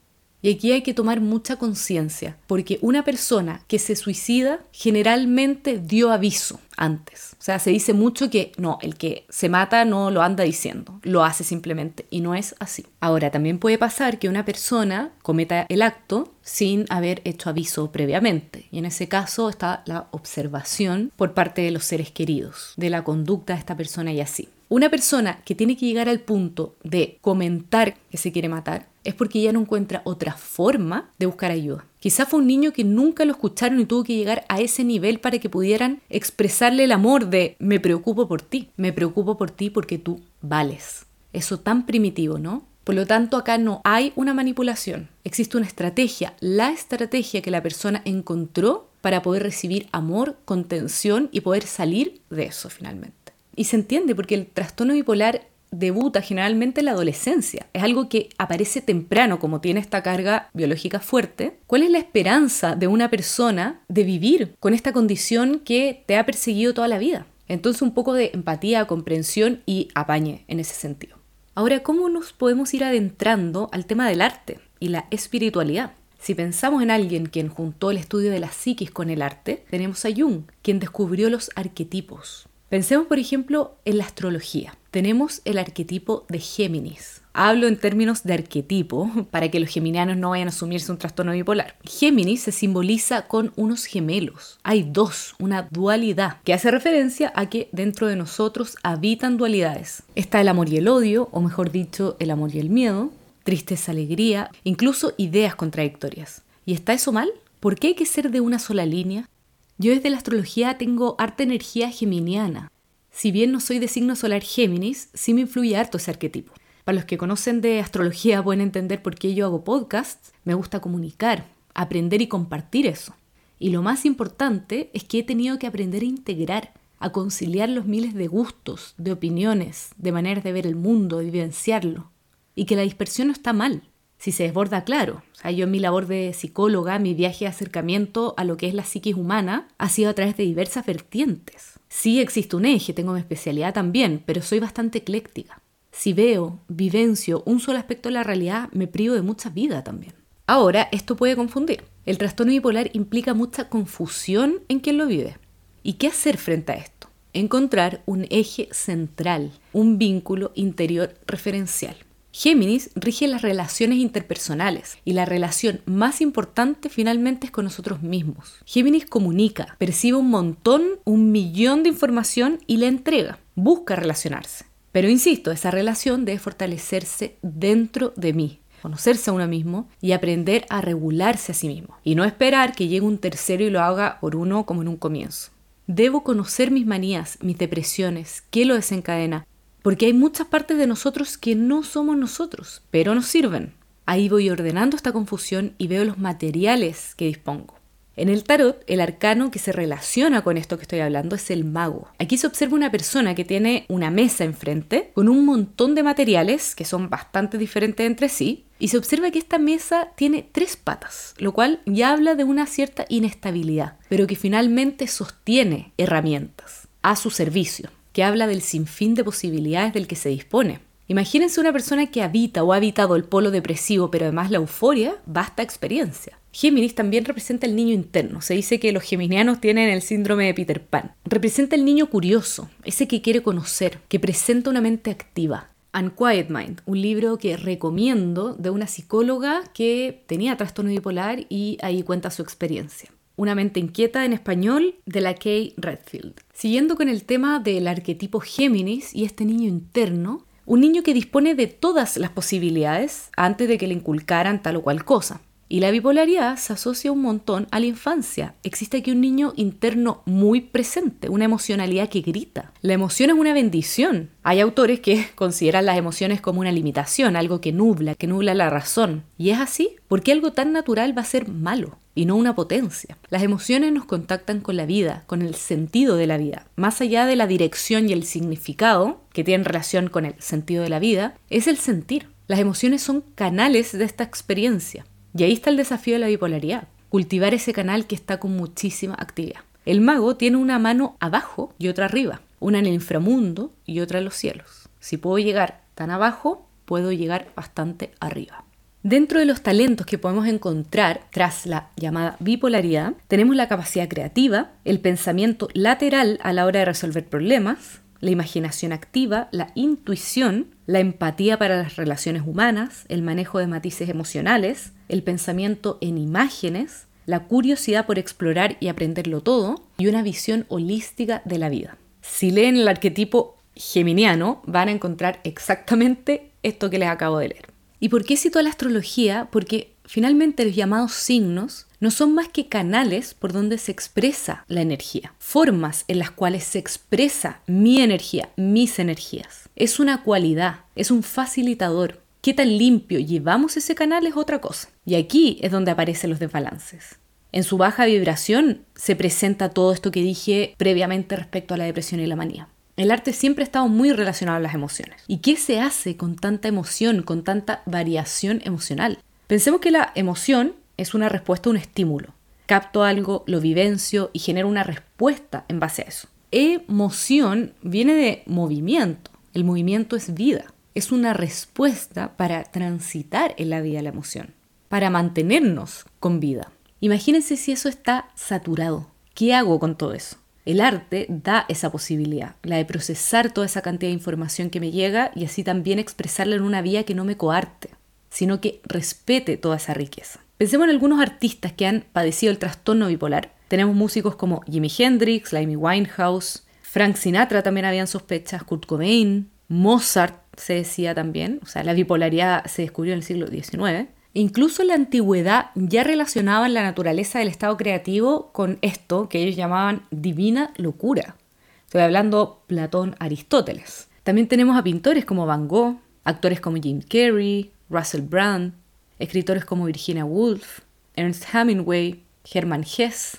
Y 0.45 0.51
aquí 0.51 0.73
hay 0.73 0.83
que 0.83 0.93
tomar 0.93 1.23
mucha 1.23 1.57
conciencia, 1.57 2.37
porque 2.47 2.79
una 2.83 3.03
persona 3.03 3.63
que 3.67 3.79
se 3.79 3.97
suicida 3.97 4.61
generalmente 4.73 5.79
dio 5.79 6.13
aviso 6.13 6.61
antes. 6.77 7.35
O 7.41 7.43
sea, 7.43 7.59
se 7.59 7.71
dice 7.71 7.95
mucho 7.95 8.29
que 8.29 8.53
no, 8.59 8.77
el 8.83 8.97
que 8.97 9.25
se 9.31 9.49
mata 9.49 9.87
no 9.87 10.11
lo 10.11 10.21
anda 10.21 10.45
diciendo, 10.45 11.01
lo 11.03 11.25
hace 11.25 11.45
simplemente, 11.45 12.05
y 12.11 12.21
no 12.21 12.35
es 12.35 12.57
así. 12.59 12.85
Ahora, 13.01 13.31
también 13.31 13.59
puede 13.59 13.79
pasar 13.79 14.19
que 14.19 14.29
una 14.29 14.45
persona 14.45 15.13
cometa 15.23 15.65
el 15.71 15.81
acto 15.81 16.35
sin 16.43 16.85
haber 16.91 17.23
hecho 17.25 17.49
aviso 17.49 17.91
previamente, 17.91 18.67
y 18.71 18.77
en 18.77 18.85
ese 18.85 19.09
caso 19.09 19.49
está 19.49 19.83
la 19.87 20.09
observación 20.11 21.11
por 21.17 21.33
parte 21.33 21.63
de 21.63 21.71
los 21.71 21.85
seres 21.85 22.11
queridos, 22.11 22.75
de 22.77 22.91
la 22.91 23.03
conducta 23.03 23.55
de 23.55 23.61
esta 23.61 23.79
persona 23.79 24.13
y 24.13 24.21
así. 24.21 24.51
Una 24.75 24.91
persona 24.91 25.41
que 25.45 25.55
tiene 25.55 25.77
que 25.77 25.87
llegar 25.87 26.09
al 26.09 26.19
punto 26.19 26.75
de 26.83 27.19
comentar 27.21 27.97
que 28.11 28.17
se 28.17 28.33
quiere 28.33 28.49
matar 28.49 28.89
es 29.05 29.15
porque 29.15 29.41
ya 29.41 29.53
no 29.53 29.61
encuentra 29.61 30.03
otra 30.05 30.33
forma 30.33 31.13
de 31.17 31.27
buscar 31.27 31.53
ayuda. 31.53 31.87
Quizá 32.01 32.27
fue 32.27 32.41
un 32.41 32.49
niño 32.49 32.73
que 32.73 32.83
nunca 32.83 33.25
lo 33.25 33.31
escucharon 33.31 33.79
y 33.79 33.85
tuvo 33.85 34.03
que 34.03 34.17
llegar 34.17 34.45
a 34.49 34.59
ese 34.59 34.83
nivel 34.83 35.21
para 35.21 35.39
que 35.39 35.49
pudieran 35.49 36.01
expresarle 36.09 36.83
el 36.83 36.91
amor 36.91 37.29
de 37.29 37.55
me 37.61 37.79
preocupo 37.79 38.27
por 38.27 38.43
ti, 38.43 38.71
me 38.77 38.93
preocupo 38.93 39.39
por 39.39 39.53
ti 39.53 39.71
porque 39.71 39.97
tú 39.97 40.21
vales. 40.43 41.07
Eso 41.33 41.61
tan 41.61 41.87
primitivo, 41.87 42.41
¿no? 42.41 42.65
Por 42.83 42.97
lo 42.97 43.07
tanto, 43.07 43.37
acá 43.37 43.59
no 43.59 43.81
hay 43.85 44.13
una 44.17 44.35
manipulación, 44.35 45.09
existe 45.23 45.57
una 45.57 45.69
estrategia, 45.69 46.35
la 46.41 46.73
estrategia 46.73 47.43
que 47.43 47.53
la 47.53 47.63
persona 47.63 48.03
encontró 48.05 48.89
para 49.03 49.23
poder 49.23 49.45
recibir 49.45 49.87
amor, 49.93 50.37
contención 50.45 51.29
y 51.31 51.43
poder 51.43 51.63
salir 51.63 52.23
de 52.29 52.47
eso 52.47 52.69
finalmente. 52.71 53.24
Y 53.57 53.65
se 53.65 53.77
entiende 53.77 54.15
porque 54.15 54.35
el 54.35 54.47
trastorno 54.47 54.95
bipolar 54.95 55.43
debuta 55.79 56.23
generalmente 56.23 56.81
en 56.81 56.87
la 56.87 56.93
adolescencia. 56.93 57.67
Es 57.73 57.83
algo 57.83 58.09
que 58.09 58.29
aparece 58.39 58.81
temprano, 58.81 59.39
como 59.39 59.61
tiene 59.61 59.81
esta 59.81 60.03
carga 60.03 60.49
biológica 60.53 61.01
fuerte. 61.01 61.59
¿Cuál 61.67 61.83
es 61.83 61.91
la 61.91 61.99
esperanza 61.99 62.77
de 62.77 62.87
una 62.87 63.11
persona 63.11 63.81
de 63.89 64.05
vivir 64.05 64.55
con 64.61 64.75
esta 64.75 64.93
condición 64.93 65.61
que 65.61 66.05
te 66.07 66.17
ha 66.17 66.27
perseguido 66.27 66.75
toda 66.75 66.89
la 66.89 66.99
vida? 66.99 67.27
Entonces 67.49 67.83
un 67.83 67.93
poco 67.93 68.15
de 68.15 68.31
empatía, 68.33 68.87
comprensión 68.87 69.63
y 69.67 69.89
apañe 69.95 70.45
en 70.49 70.61
ese 70.61 70.75
sentido. 70.75 71.19
Ahora, 71.55 71.83
¿cómo 71.83 72.09
nos 72.09 72.33
podemos 72.33 72.73
ir 72.75 72.83
adentrando 72.83 73.69
al 73.71 73.87
tema 73.87 74.09
del 74.09 74.23
arte 74.23 74.59
y 74.81 74.89
la 74.89 75.07
espiritualidad? 75.11 75.93
Si 76.19 76.35
pensamos 76.35 76.83
en 76.83 76.91
alguien 76.91 77.27
quien 77.27 77.49
juntó 77.49 77.91
el 77.91 77.99
estudio 77.99 78.31
de 78.31 78.41
la 78.41 78.51
psiquis 78.51 78.91
con 78.91 79.11
el 79.11 79.21
arte, 79.21 79.65
tenemos 79.71 80.05
a 80.05 80.09
Jung, 80.11 80.45
quien 80.63 80.81
descubrió 80.81 81.29
los 81.29 81.51
arquetipos. 81.55 82.49
Pensemos, 82.69 83.07
por 83.07 83.19
ejemplo, 83.19 83.77
en 83.85 83.99
la 83.99 84.05
astrología. 84.05 84.77
Tenemos 84.91 85.43
el 85.45 85.59
arquetipo 85.59 86.25
de 86.29 86.39
Géminis. 86.39 87.21
Hablo 87.33 87.67
en 87.67 87.77
términos 87.77 88.23
de 88.23 88.35
arquetipo 88.35 89.11
para 89.31 89.51
que 89.51 89.61
los 89.61 89.69
geminianos 89.69 90.17
no 90.17 90.31
vayan 90.31 90.49
a 90.49 90.51
asumirse 90.51 90.91
un 90.91 90.99
trastorno 90.99 91.33
bipolar. 91.33 91.77
Géminis 91.85 92.43
se 92.43 92.53
simboliza 92.53 93.27
con 93.27 93.53
unos 93.57 93.85
gemelos. 93.85 94.59
Hay 94.63 94.85
dos, 94.85 95.35
una 95.39 95.63
dualidad, 95.71 96.39
que 96.45 96.55
hace 96.55 96.71
referencia 96.71 97.33
a 97.35 97.51
que 97.51 97.69
dentro 97.73 98.07
de 98.07 98.17
nosotros 98.17 98.77
habitan 98.83 99.37
dualidades. 99.37 100.05
Está 100.15 100.41
el 100.41 100.49
amor 100.49 100.69
y 100.69 100.79
el 100.79 100.89
odio, 100.89 101.29
o 101.33 101.41
mejor 101.41 101.71
dicho, 101.71 102.17
el 102.19 102.31
amor 102.31 102.55
y 102.55 102.61
el 102.61 102.71
miedo, 102.71 103.11
tristeza, 103.43 103.93
alegría, 103.93 104.51
incluso 104.63 105.13
ideas 105.17 105.55
contradictorias. 105.55 106.43
¿Y 106.65 106.73
está 106.73 106.95
eso 106.95 107.13
mal? 107.13 107.31
¿Por 107.61 107.77
qué 107.77 107.89
hay 107.89 107.95
que 107.95 108.07
ser 108.07 108.31
de 108.31 108.41
una 108.41 108.59
sola 108.59 108.87
línea? 108.87 109.29
Yo 109.77 109.93
desde 109.93 110.11
la 110.11 110.19
astrología 110.19 110.79
tengo 110.79 111.17
harta 111.19 111.43
energía 111.43 111.91
geminiana. 111.91 112.71
Si 113.11 113.33
bien 113.33 113.51
no 113.51 113.59
soy 113.61 113.81
de 113.81 113.89
signo 113.89 114.15
solar 114.15 114.43
Géminis, 114.43 115.09
sí 115.15 115.35
me 115.35 115.43
influye 115.43 115.77
harto 115.77 115.99
ese 115.99 116.13
arquetipo. 116.13 116.53
Para 116.85 116.97
los 116.97 117.05
que 117.05 117.19
conocen 117.19 117.61
de 117.61 117.81
astrología 117.81 118.43
pueden 118.43 118.61
entender 118.61 119.03
por 119.03 119.17
qué 119.17 119.35
yo 119.35 119.47
hago 119.47 119.65
podcasts. 119.65 120.33
Me 120.45 120.55
gusta 120.55 120.81
comunicar, 120.81 121.47
aprender 121.75 122.23
y 122.23 122.29
compartir 122.29 122.87
eso. 122.87 123.15
Y 123.59 123.71
lo 123.71 123.83
más 123.83 124.05
importante 124.05 124.91
es 124.93 125.05
que 125.05 125.21
he 125.21 125.23
tenido 125.25 125.59
que 125.59 125.67
aprender 125.67 126.03
a 126.03 126.07
integrar, 126.07 126.73
a 126.99 127.11
conciliar 127.11 127.69
los 127.69 127.87
miles 127.87 128.15
de 128.15 128.29
gustos, 128.29 128.95
de 128.97 129.13
opiniones, 129.13 129.91
de 129.97 130.13
maneras 130.13 130.45
de 130.45 130.53
ver 130.53 130.67
el 130.67 130.77
mundo, 130.77 131.19
de 131.19 131.25
vivenciarlo. 131.25 132.11
Y 132.55 132.67
que 132.67 132.77
la 132.77 132.83
dispersión 132.83 133.29
no 133.29 133.33
está 133.33 133.53
mal 133.53 133.83
si 134.25 134.33
se 134.33 134.45
desborda, 134.45 134.85
claro. 134.85 135.23
O 135.35 135.37
sea, 135.37 135.51
yo 135.51 135.65
en 135.65 135.71
mi 135.71 135.81
labor 135.81 136.07
de 136.07 136.33
psicóloga, 136.33 136.99
mi 136.99 137.13
viaje 137.13 137.45
de 137.45 137.51
acercamiento 137.51 138.33
a 138.39 138.45
lo 138.45 138.57
que 138.57 138.67
es 138.67 138.73
la 138.73 138.83
psiquis 138.83 139.17
humana 139.17 139.69
ha 139.77 139.91
sido 139.91 140.09
a 140.09 140.15
través 140.15 140.35
de 140.39 140.45
diversas 140.45 140.87
vertientes. 140.87 141.79
Sí 141.91 142.23
existe 142.23 142.57
un 142.57 142.65
eje, 142.65 142.95
tengo 142.95 143.13
mi 143.13 143.19
especialidad 143.19 143.75
también, 143.75 144.23
pero 144.25 144.41
soy 144.41 144.61
bastante 144.61 144.97
ecléctica. 144.97 145.61
Si 145.93 146.15
veo, 146.15 146.59
vivencio 146.69 147.43
un 147.45 147.61
solo 147.61 147.79
aspecto 147.79 148.09
de 148.09 148.15
la 148.15 148.23
realidad, 148.23 148.71
me 148.73 148.87
privo 148.87 149.15
de 149.15 149.21
mucha 149.21 149.51
vida 149.51 149.85
también. 149.85 150.15
Ahora, 150.47 150.89
esto 150.91 151.17
puede 151.17 151.37
confundir. 151.37 151.85
El 152.07 152.17
trastorno 152.17 152.53
bipolar 152.53 152.89
implica 152.95 153.35
mucha 153.35 153.69
confusión 153.69 154.61
en 154.69 154.81
quien 154.81 154.97
lo 154.97 155.07
vive. 155.07 155.37
¿Y 155.83 155.95
qué 155.95 156.07
hacer 156.07 156.39
frente 156.39 156.73
a 156.73 156.77
esto? 156.77 157.09
Encontrar 157.35 158.03
un 158.07 158.27
eje 158.31 158.69
central, 158.71 159.53
un 159.75 159.99
vínculo 159.99 160.51
interior 160.55 161.13
referencial. 161.27 161.97
Géminis 162.37 162.91
rige 162.97 163.29
las 163.29 163.43
relaciones 163.43 163.99
interpersonales 163.99 164.99
y 165.05 165.13
la 165.13 165.25
relación 165.25 165.83
más 165.87 166.21
importante 166.21 166.89
finalmente 166.89 167.47
es 167.47 167.53
con 167.53 167.65
nosotros 167.65 168.03
mismos. 168.03 168.57
Géminis 168.67 169.07
comunica, 169.07 169.77
percibe 169.79 170.19
un 170.19 170.31
montón, 170.31 170.83
un 171.05 171.31
millón 171.31 171.85
de 171.85 171.91
información 171.91 172.59
y 172.67 172.79
la 172.79 172.89
entrega. 172.89 173.39
Busca 173.55 173.95
relacionarse. 173.95 174.65
Pero 174.91 175.09
insisto, 175.09 175.53
esa 175.53 175.71
relación 175.71 176.25
debe 176.25 176.41
fortalecerse 176.41 177.37
dentro 177.43 178.13
de 178.17 178.33
mí, 178.33 178.59
conocerse 178.83 179.31
a 179.31 179.33
uno 179.33 179.47
mismo 179.47 179.89
y 180.01 180.11
aprender 180.11 180.67
a 180.71 180.81
regularse 180.81 181.53
a 181.53 181.55
sí 181.55 181.69
mismo. 181.69 181.99
Y 182.03 182.17
no 182.17 182.25
esperar 182.25 182.75
que 182.75 182.89
llegue 182.89 183.07
un 183.07 183.19
tercero 183.19 183.63
y 183.63 183.71
lo 183.71 183.81
haga 183.81 184.19
por 184.21 184.35
uno 184.35 184.67
como 184.67 184.83
en 184.83 184.89
un 184.89 184.97
comienzo. 184.97 185.53
Debo 185.87 186.25
conocer 186.25 186.73
mis 186.73 186.85
manías, 186.85 187.39
mis 187.43 187.59
depresiones, 187.59 188.43
qué 188.51 188.65
lo 188.65 188.75
desencadena, 188.75 189.47
porque 189.85 190.07
hay 190.07 190.15
muchas 190.15 190.47
partes 190.47 190.79
de 190.79 190.87
nosotros 190.87 191.37
que 191.37 191.55
no 191.55 191.83
somos 191.83 192.17
nosotros, 192.17 192.81
pero 192.91 193.15
nos 193.15 193.27
sirven. 193.27 193.75
Ahí 194.07 194.31
voy 194.31 194.49
ordenando 194.49 194.97
esta 194.97 195.13
confusión 195.13 195.75
y 195.77 195.89
veo 195.89 196.07
los 196.07 196.17
materiales 196.17 197.15
que 197.17 197.27
dispongo. 197.27 197.75
En 198.17 198.31
el 198.31 198.45
tarot, 198.45 198.83
el 198.87 199.03
arcano 199.03 199.51
que 199.51 199.59
se 199.59 199.73
relaciona 199.73 200.43
con 200.43 200.57
esto 200.57 200.79
que 200.79 200.85
estoy 200.85 201.01
hablando 201.01 201.37
es 201.37 201.51
el 201.51 201.67
mago. 201.67 202.09
Aquí 202.19 202.39
se 202.39 202.47
observa 202.47 202.77
una 202.77 202.91
persona 202.91 203.35
que 203.35 203.45
tiene 203.45 203.85
una 203.89 204.11
mesa 204.11 204.45
enfrente 204.45 205.11
con 205.13 205.29
un 205.29 205.45
montón 205.45 205.95
de 205.95 206.03
materiales 206.03 206.75
que 206.75 206.87
son 206.87 207.11
bastante 207.11 207.59
diferentes 207.59 208.07
entre 208.07 208.31
sí 208.31 208.65
y 208.79 208.89
se 208.89 208.97
observa 208.97 209.31
que 209.33 209.39
esta 209.39 209.59
mesa 209.59 210.13
tiene 210.17 210.49
tres 210.51 210.79
patas, 210.79 211.35
lo 211.37 211.53
cual 211.53 211.83
ya 211.85 212.13
habla 212.13 212.37
de 212.37 212.45
una 212.45 212.65
cierta 212.65 213.05
inestabilidad, 213.11 213.99
pero 214.09 214.27
que 214.27 214.37
finalmente 214.37 215.09
sostiene 215.09 215.93
herramientas 215.99 216.89
a 217.03 217.17
su 217.17 217.29
servicio 217.29 217.91
que 218.15 218.25
habla 218.25 218.47
del 218.47 218.63
sinfín 218.63 219.15
de 219.15 219.25
posibilidades 219.25 219.93
del 219.93 220.07
que 220.07 220.17
se 220.17 220.31
dispone. 220.31 220.81
Imagínense 221.09 221.61
una 221.61 221.73
persona 221.73 222.11
que 222.11 222.23
habita 222.23 222.63
o 222.63 222.73
ha 222.73 222.77
habitado 222.77 223.17
el 223.17 223.25
polo 223.25 223.51
depresivo, 223.51 224.11
pero 224.11 224.25
además 224.25 224.51
la 224.51 224.57
euforia, 224.57 225.17
basta 225.27 225.63
experiencia. 225.63 226.39
Géminis 226.53 226.95
también 226.95 227.25
representa 227.25 227.67
el 227.67 227.75
niño 227.75 227.93
interno. 227.93 228.41
Se 228.41 228.55
dice 228.55 228.79
que 228.79 228.93
los 228.93 229.03
geminianos 229.03 229.61
tienen 229.61 229.91
el 229.91 230.01
síndrome 230.01 230.47
de 230.47 230.55
Peter 230.55 230.81
Pan. 230.81 231.13
Representa 231.25 231.75
el 231.75 231.85
niño 231.85 232.09
curioso, 232.09 232.71
ese 232.85 233.09
que 233.09 233.21
quiere 233.21 233.43
conocer, 233.43 233.99
que 234.09 234.21
presenta 234.21 234.71
una 234.71 234.81
mente 234.81 235.11
activa. 235.11 235.71
Unquiet 235.93 236.49
Mind, 236.51 236.83
un 236.87 237.03
libro 237.03 237.37
que 237.39 237.57
recomiendo 237.57 238.55
de 238.55 238.71
una 238.71 238.87
psicóloga 238.87 239.63
que 239.75 240.23
tenía 240.27 240.57
trastorno 240.57 240.91
bipolar 240.91 241.47
y 241.49 241.79
ahí 241.83 242.05
cuenta 242.05 242.31
su 242.31 242.43
experiencia. 242.43 243.11
Una 243.37 243.55
mente 243.55 243.81
inquieta 243.81 244.25
en 244.25 244.33
español 244.33 244.95
de 245.07 245.21
la 245.21 245.35
Kay 245.35 245.75
Redfield. 245.77 246.35
Siguiendo 246.53 246.97
con 246.97 247.09
el 247.09 247.25
tema 247.25 247.59
del 247.59 247.89
arquetipo 247.89 248.41
Géminis 248.41 249.15
y 249.15 249.25
este 249.25 249.45
niño 249.45 249.69
interno, 249.69 250.47
un 250.67 250.81
niño 250.81 251.03
que 251.03 251.15
dispone 251.15 251.55
de 251.55 251.67
todas 251.67 252.17
las 252.17 252.31
posibilidades 252.31 253.31
antes 253.37 253.69
de 253.69 253.77
que 253.77 253.89
le 253.89 253.95
inculcaran 253.95 254.63
tal 254.63 254.77
o 254.77 254.83
cual 254.83 255.05
cosa. 255.05 255.41
Y 255.69 255.81
la 255.81 255.91
bipolaridad 255.91 256.57
se 256.57 256.73
asocia 256.73 257.13
un 257.13 257.23
montón 257.23 257.67
a 257.71 257.81
la 257.81 257.87
infancia. 257.87 258.55
Existe 258.63 258.99
aquí 258.99 259.11
un 259.11 259.21
niño 259.21 259.53
interno 259.57 260.23
muy 260.27 260.61
presente, 260.61 261.29
una 261.29 261.47
emocionalidad 261.47 262.09
que 262.09 262.21
grita. 262.21 262.73
La 262.83 262.93
emoción 262.93 263.31
es 263.31 263.37
una 263.37 263.55
bendición. 263.55 264.31
Hay 264.43 264.61
autores 264.61 265.01
que 265.01 265.27
consideran 265.35 265.87
las 265.87 265.99
emociones 265.99 266.41
como 266.41 266.61
una 266.61 266.73
limitación, 266.73 267.37
algo 267.37 267.61
que 267.61 267.73
nubla, 267.73 268.15
que 268.15 268.27
nubla 268.27 268.55
la 268.55 268.71
razón. 268.71 269.25
Y 269.39 269.51
es 269.51 269.59
así, 269.59 269.97
porque 270.09 270.33
algo 270.33 270.53
tan 270.53 270.73
natural 270.73 271.17
va 271.17 271.23
a 271.23 271.27
ser 271.27 271.49
malo 271.49 271.99
y 272.15 272.27
no 272.27 272.37
una 272.37 272.55
potencia. 272.55 273.19
Las 273.29 273.43
emociones 273.43 273.93
nos 273.93 274.05
contactan 274.05 274.61
con 274.61 274.77
la 274.77 274.87
vida, 274.87 275.25
con 275.27 275.43
el 275.43 275.55
sentido 275.55 276.17
de 276.17 276.27
la 276.27 276.37
vida. 276.37 276.67
Más 276.77 277.01
allá 277.01 277.27
de 277.27 277.37
la 277.37 277.47
dirección 277.47 278.09
y 278.09 278.13
el 278.13 278.25
significado 278.25 279.21
que 279.33 279.45
tienen 279.45 279.65
relación 279.65 280.09
con 280.09 280.25
el 280.25 280.35
sentido 280.39 280.83
de 280.83 280.91
la 280.91 280.99
vida, 280.99 281.35
es 281.51 281.67
el 281.67 281.79
sentir. 281.79 282.29
Las 282.47 282.61
emociones 282.61 283.03
son 283.03 283.25
canales 283.35 283.93
de 283.93 284.05
esta 284.05 284.23
experiencia. 284.23 285.07
Y 285.37 285.43
ahí 285.43 285.53
está 285.53 285.71
el 285.71 285.77
desafío 285.77 286.15
de 286.15 286.21
la 286.21 286.29
bipolaridad, 286.29 286.89
cultivar 287.09 287.55
ese 287.55 287.73
canal 287.73 288.07
que 288.07 288.15
está 288.15 288.39
con 288.39 288.57
muchísima 288.57 289.15
actividad. 289.19 289.61
El 289.85 290.01
mago 290.01 290.37
tiene 290.37 290.57
una 290.57 290.79
mano 290.79 291.17
abajo 291.21 291.75
y 291.79 291.89
otra 291.89 292.07
arriba, 292.07 292.41
una 292.61 292.79
en 292.79 292.87
el 292.87 292.95
inframundo 292.95 293.73
y 293.85 294.01
otra 294.01 294.19
en 294.19 294.27
los 294.27 294.35
cielos. 294.35 294.89
Si 295.01 295.17
puedo 295.17 295.39
llegar 295.39 295.83
tan 295.95 296.11
abajo, 296.11 296.69
puedo 296.85 297.13
llegar 297.13 297.49
bastante 297.57 298.13
arriba. 298.21 298.65
Dentro 299.03 299.39
de 299.39 299.45
los 299.45 299.63
talentos 299.63 300.07
que 300.07 300.17
podemos 300.17 300.47
encontrar 300.47 301.27
tras 301.31 301.67
la 301.67 301.91
llamada 301.97 302.37
bipolaridad, 302.41 303.13
tenemos 303.29 303.55
la 303.55 303.69
capacidad 303.69 304.09
creativa, 304.09 304.71
el 304.87 304.99
pensamiento 305.01 305.69
lateral 305.75 306.39
a 306.43 306.55
la 306.55 306.65
hora 306.65 306.79
de 306.79 306.87
resolver 306.87 307.27
problemas, 307.27 308.01
la 308.21 308.31
imaginación 308.31 308.93
activa, 308.93 309.49
la 309.51 309.71
intuición, 309.75 310.69
la 310.87 311.01
empatía 311.01 311.59
para 311.59 311.77
las 311.77 311.97
relaciones 311.97 312.43
humanas, 312.47 313.05
el 313.09 313.23
manejo 313.23 313.59
de 313.59 313.67
matices 313.67 314.09
emocionales, 314.09 314.93
el 315.09 315.23
pensamiento 315.23 315.99
en 316.01 316.19
imágenes, 316.19 317.07
la 317.27 317.45
curiosidad 317.45 318.07
por 318.07 318.19
explorar 318.19 318.77
y 318.81 318.89
aprenderlo 318.89 319.41
todo 319.41 319.83
y 319.99 320.09
una 320.09 320.23
visión 320.23 320.67
holística 320.69 321.43
de 321.45 321.59
la 321.59 321.69
vida. 321.69 321.97
Si 322.23 322.51
leen 322.51 322.77
el 322.77 322.89
arquetipo 322.89 323.57
geminiano, 323.77 324.63
van 324.67 324.89
a 324.89 324.93
encontrar 324.93 325.41
exactamente 325.45 326.51
esto 326.63 326.91
que 326.91 326.99
les 326.99 327.09
acabo 327.09 327.39
de 327.39 327.49
leer. 327.49 327.67
¿Y 328.01 328.09
por 328.09 328.25
qué 328.25 328.37
cito 328.37 328.61
la 328.61 328.71
astrología? 328.71 329.49
Porque 329.51 329.93
finalmente 330.05 330.65
los 330.65 330.75
llamados 330.75 331.13
signos 331.13 331.87
no 332.05 332.11
son 332.11 332.35
más 332.35 332.49
que 332.49 332.69
canales 332.69 333.33
por 333.33 333.55
donde 333.55 333.79
se 333.79 333.91
expresa 333.91 334.67
la 334.69 334.83
energía, 334.83 335.33
formas 335.39 336.05
en 336.07 336.19
las 336.19 336.31
cuales 336.31 336.63
se 336.65 336.79
expresa 336.79 337.63
mi 337.67 338.03
energía, 338.03 338.51
mis 338.57 338.99
energías. 338.99 339.71
Es 339.75 339.99
una 339.99 340.23
cualidad, 340.23 340.81
es 340.97 341.11
un 341.11 341.23
facilitador. 341.23 342.21
Qué 342.43 342.53
tan 342.53 342.77
limpio 342.77 343.21
llevamos 343.21 343.79
ese 343.79 343.95
canal 343.95 344.27
es 344.27 344.37
otra 344.37 344.61
cosa. 344.61 344.91
Y 345.07 345.15
aquí 345.15 345.59
es 345.63 345.73
donde 345.73 345.93
aparecen 345.93 346.29
los 346.29 346.41
desbalances. 346.41 347.17
En 347.53 347.65
su 347.65 347.79
baja 347.79 348.05
vibración 348.05 348.85
se 348.95 349.17
presenta 349.17 349.71
todo 349.71 349.95
esto 349.95 350.11
que 350.11 350.21
dije 350.21 350.75
previamente 350.77 351.37
respecto 351.37 351.73
a 351.73 351.79
la 351.79 351.85
depresión 351.85 352.21
y 352.21 352.27
la 352.27 352.37
manía. 352.37 352.69
El 352.99 353.13
arte 353.13 353.33
siempre 353.33 353.63
ha 353.63 353.65
estado 353.65 353.89
muy 353.89 354.13
relacionado 354.13 354.59
a 354.59 354.61
las 354.61 354.75
emociones. 354.75 355.23
¿Y 355.27 355.39
qué 355.39 355.57
se 355.57 355.81
hace 355.81 356.19
con 356.19 356.37
tanta 356.37 356.69
emoción, 356.69 357.23
con 357.23 357.45
tanta 357.45 357.83
variación 357.87 358.61
emocional? 358.63 359.21
Pensemos 359.47 359.81
que 359.81 359.91
la 359.91 360.13
emoción 360.15 360.75
es 360.97 361.15
una 361.15 361.29
respuesta 361.29 361.71
un 361.71 361.77
estímulo. 361.77 362.35
Capto 362.67 363.05
algo, 363.05 363.45
lo 363.47 363.61
vivencio 363.61 364.31
y 364.33 364.39
genero 364.39 364.69
una 364.69 364.85
respuesta 364.85 365.65
en 365.69 365.81
base 365.81 366.03
a 366.03 366.07
eso. 366.07 366.29
Emoción 366.51 367.75
viene 367.83 368.15
de 368.15 368.43
movimiento. 368.47 369.31
El 369.53 369.65
movimiento 369.65 370.17
es 370.17 370.35
vida. 370.35 370.73
Es 370.95 371.13
una 371.13 371.35
respuesta 371.35 372.37
para 372.37 372.65
transitar 372.65 373.55
en 373.59 373.71
la 373.71 373.81
vida 373.81 374.01
la 374.03 374.11
emoción, 374.11 374.55
para 374.89 375.11
mantenernos 375.11 376.07
con 376.21 376.41
vida. 376.41 376.71
Imagínense 377.01 377.57
si 377.57 377.73
eso 377.73 377.89
está 377.89 378.31
saturado. 378.35 379.09
¿Qué 379.35 379.53
hago 379.53 379.81
con 379.81 379.97
todo 379.97 380.15
eso? 380.15 380.37
El 380.65 380.81
arte 380.81 381.27
da 381.29 381.67
esa 381.69 381.93
posibilidad, 381.93 382.55
la 382.63 382.77
de 382.77 382.87
procesar 382.87 383.53
toda 383.53 383.67
esa 383.67 383.83
cantidad 383.83 384.09
de 384.09 384.15
información 384.15 384.71
que 384.71 384.81
me 384.81 384.93
llega 384.93 385.31
y 385.35 385.45
así 385.45 385.63
también 385.65 385.99
expresarla 385.99 386.57
en 386.57 386.63
una 386.63 386.81
vía 386.81 387.05
que 387.05 387.15
no 387.15 387.25
me 387.25 387.37
coarte, 387.37 387.91
sino 388.31 388.61
que 388.61 388.81
respete 388.85 389.59
toda 389.59 389.77
esa 389.77 389.93
riqueza. 389.93 390.44
Pensemos 390.65 390.87
en 390.87 390.93
algunos 390.93 391.21
artistas 391.21 391.75
que 391.75 391.87
han 391.87 392.07
padecido 392.11 392.51
el 392.51 392.57
trastorno 392.57 393.09
bipolar. 393.09 393.53
Tenemos 393.69 393.95
músicos 393.95 394.35
como 394.35 394.63
Jimi 394.63 394.91
Hendrix, 394.97 395.53
Amy 395.53 395.77
Winehouse, 395.77 396.67
Frank 396.81 397.17
Sinatra 397.17 397.63
también 397.63 397.85
habían 397.85 398.07
sospechas, 398.07 398.65
Kurt 398.65 398.87
Cobain, 398.87 399.51
Mozart 399.69 400.43
se 400.57 400.73
decía 400.73 401.15
también, 401.15 401.61
o 401.63 401.67
sea, 401.67 401.85
la 401.85 401.93
bipolaridad 401.93 402.65
se 402.65 402.81
descubrió 402.81 403.13
en 403.13 403.19
el 403.19 403.25
siglo 403.25 403.49
XIX. 403.49 404.09
Incluso 404.33 404.81
en 404.81 404.89
la 404.89 404.95
antigüedad 404.95 405.67
ya 405.75 406.03
relacionaban 406.03 406.73
la 406.73 406.83
naturaleza 406.83 407.41
del 407.41 407.49
estado 407.49 407.77
creativo 407.77 408.51
con 408.53 408.79
esto 408.81 409.29
que 409.29 409.43
ellos 409.43 409.57
llamaban 409.57 410.07
divina 410.11 410.73
locura. 410.79 411.37
Estoy 411.85 412.01
hablando 412.01 412.63
Platón, 412.69 413.17
Aristóteles. 413.19 414.09
También 414.23 414.49
tenemos 414.49 414.79
a 414.79 414.83
pintores 414.83 415.27
como 415.27 415.45
Van 415.45 415.69
Gogh, 415.69 415.99
actores 416.25 416.63
como 416.63 416.79
Jim 416.79 417.03
Carrey, 417.03 417.71
Russell 417.91 418.23
Brand, 418.23 418.73
escritores 419.19 419.65
como 419.65 419.87
Virginia 419.87 420.25
Woolf, 420.25 420.81
Ernst 421.17 421.45
Hemingway, 421.53 422.23
Hermann 422.53 422.85
Hesse, 422.85 423.39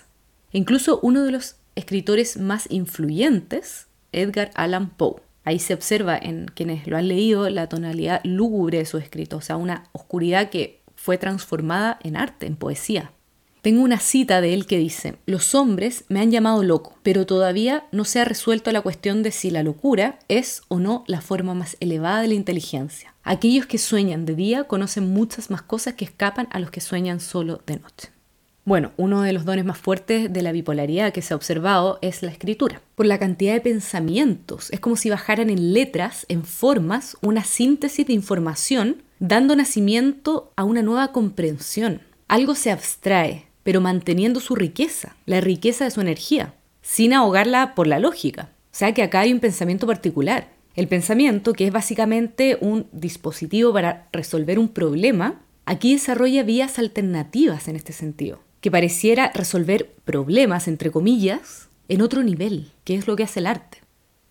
e 0.52 0.58
incluso 0.58 1.00
uno 1.02 1.24
de 1.24 1.32
los 1.32 1.58
escritores 1.76 2.38
más 2.38 2.68
influyentes, 2.70 3.88
Edgar 4.12 4.52
Allan 4.56 4.90
Poe. 4.90 5.22
Ahí 5.44 5.60
se 5.60 5.74
observa 5.74 6.18
en 6.18 6.48
quienes 6.48 6.88
lo 6.88 6.98
han 6.98 7.08
leído 7.08 7.50
la 7.50 7.70
tonalidad 7.70 8.22
lúgubre 8.24 8.80
de 8.80 8.86
su 8.86 8.98
escrito, 8.98 9.38
o 9.38 9.42
sea, 9.42 9.58
una 9.58 9.90
oscuridad 9.92 10.50
que 10.50 10.82
fue 10.96 11.18
transformada 11.18 12.00
en 12.02 12.18
arte, 12.18 12.48
en 12.48 12.56
poesía. 12.56 13.12
Tengo 13.66 13.82
una 13.82 14.00
cita 14.00 14.42
de 14.42 14.54
él 14.54 14.68
que 14.68 14.78
dice, 14.78 15.16
los 15.26 15.56
hombres 15.56 16.04
me 16.08 16.20
han 16.20 16.30
llamado 16.30 16.62
loco, 16.62 17.00
pero 17.02 17.26
todavía 17.26 17.88
no 17.92 18.06
se 18.06 18.20
ha 18.20 18.24
resuelto 18.24 18.72
la 18.72 18.82
cuestión 18.82 19.24
de 19.24 19.32
si 19.32 19.50
la 19.50 19.64
locura 19.64 20.20
es 20.28 20.62
o 20.68 20.78
no 20.78 21.04
la 21.08 21.20
forma 21.20 21.56
más 21.56 21.76
elevada 21.80 22.22
de 22.22 22.28
la 22.28 22.36
inteligencia. 22.36 23.16
Aquellos 23.24 23.66
que 23.66 23.80
sueñan 23.80 24.28
de 24.28 24.36
día 24.36 24.66
conocen 24.66 25.12
muchas 25.12 25.50
más 25.50 25.64
cosas 25.64 25.96
que 25.96 26.06
escapan 26.06 26.48
a 26.52 26.60
los 26.60 26.70
que 26.70 26.80
sueñan 26.80 27.20
solo 27.20 27.60
de 27.66 27.80
noche. 27.80 28.10
Bueno, 28.66 28.92
uno 28.98 29.24
de 29.24 29.34
los 29.34 29.46
dones 29.46 29.66
más 29.66 29.80
fuertes 29.80 30.32
de 30.32 30.42
la 30.44 30.52
bipolaridad 30.52 31.12
que 31.12 31.24
se 31.24 31.34
ha 31.34 31.38
observado 31.38 31.98
es 32.04 32.22
la 32.22 32.30
escritura. 32.30 32.84
Por 32.94 33.08
la 33.08 33.18
cantidad 33.18 33.54
de 33.56 33.62
pensamientos, 33.62 34.70
es 34.70 34.80
como 34.80 34.96
si 34.96 35.10
bajaran 35.10 35.50
en 35.50 35.74
letras, 35.74 36.28
en 36.30 36.44
formas, 36.44 37.18
una 37.24 37.44
síntesis 37.44 38.06
de 38.06 38.14
información 38.14 39.02
dando 39.18 39.56
nacimiento 39.56 40.52
a 40.56 40.66
una 40.66 40.84
nueva 40.84 41.12
comprensión. 41.12 42.02
Algo 42.28 42.54
se 42.54 42.70
abstrae, 42.70 43.46
pero 43.66 43.82
manteniendo 43.82 44.40
su 44.40 44.54
riqueza, 44.54 45.16
la 45.26 45.42
riqueza 45.42 45.86
de 45.86 45.92
su 45.92 46.00
energía, 46.00 46.54
sin 46.84 47.14
ahogarla 47.14 47.74
por 47.74 47.88
la 47.88 47.98
lógica. 47.98 48.52
O 48.66 48.78
sea 48.78 48.94
que 48.94 49.02
acá 49.02 49.22
hay 49.22 49.34
un 49.34 49.40
pensamiento 49.40 49.88
particular. 49.88 50.50
El 50.76 50.88
pensamiento, 50.88 51.54
que 51.54 51.66
es 51.66 51.74
básicamente 51.74 52.60
un 52.62 52.86
dispositivo 52.92 53.74
para 53.74 54.08
resolver 54.14 54.60
un 54.60 54.70
problema, 54.70 55.42
aquí 55.66 55.94
desarrolla 55.94 56.44
vías 56.44 56.78
alternativas 56.78 57.68
en 57.68 57.76
este 57.76 57.92
sentido, 57.92 58.40
que 58.62 58.70
pareciera 58.70 59.32
resolver 59.34 59.96
problemas, 60.06 60.68
entre 60.68 60.92
comillas, 60.92 61.68
en 61.88 62.04
otro 62.04 62.22
nivel, 62.22 62.72
que 62.84 62.94
es 62.94 63.08
lo 63.08 63.16
que 63.16 63.24
hace 63.24 63.40
el 63.40 63.48
arte. 63.48 63.80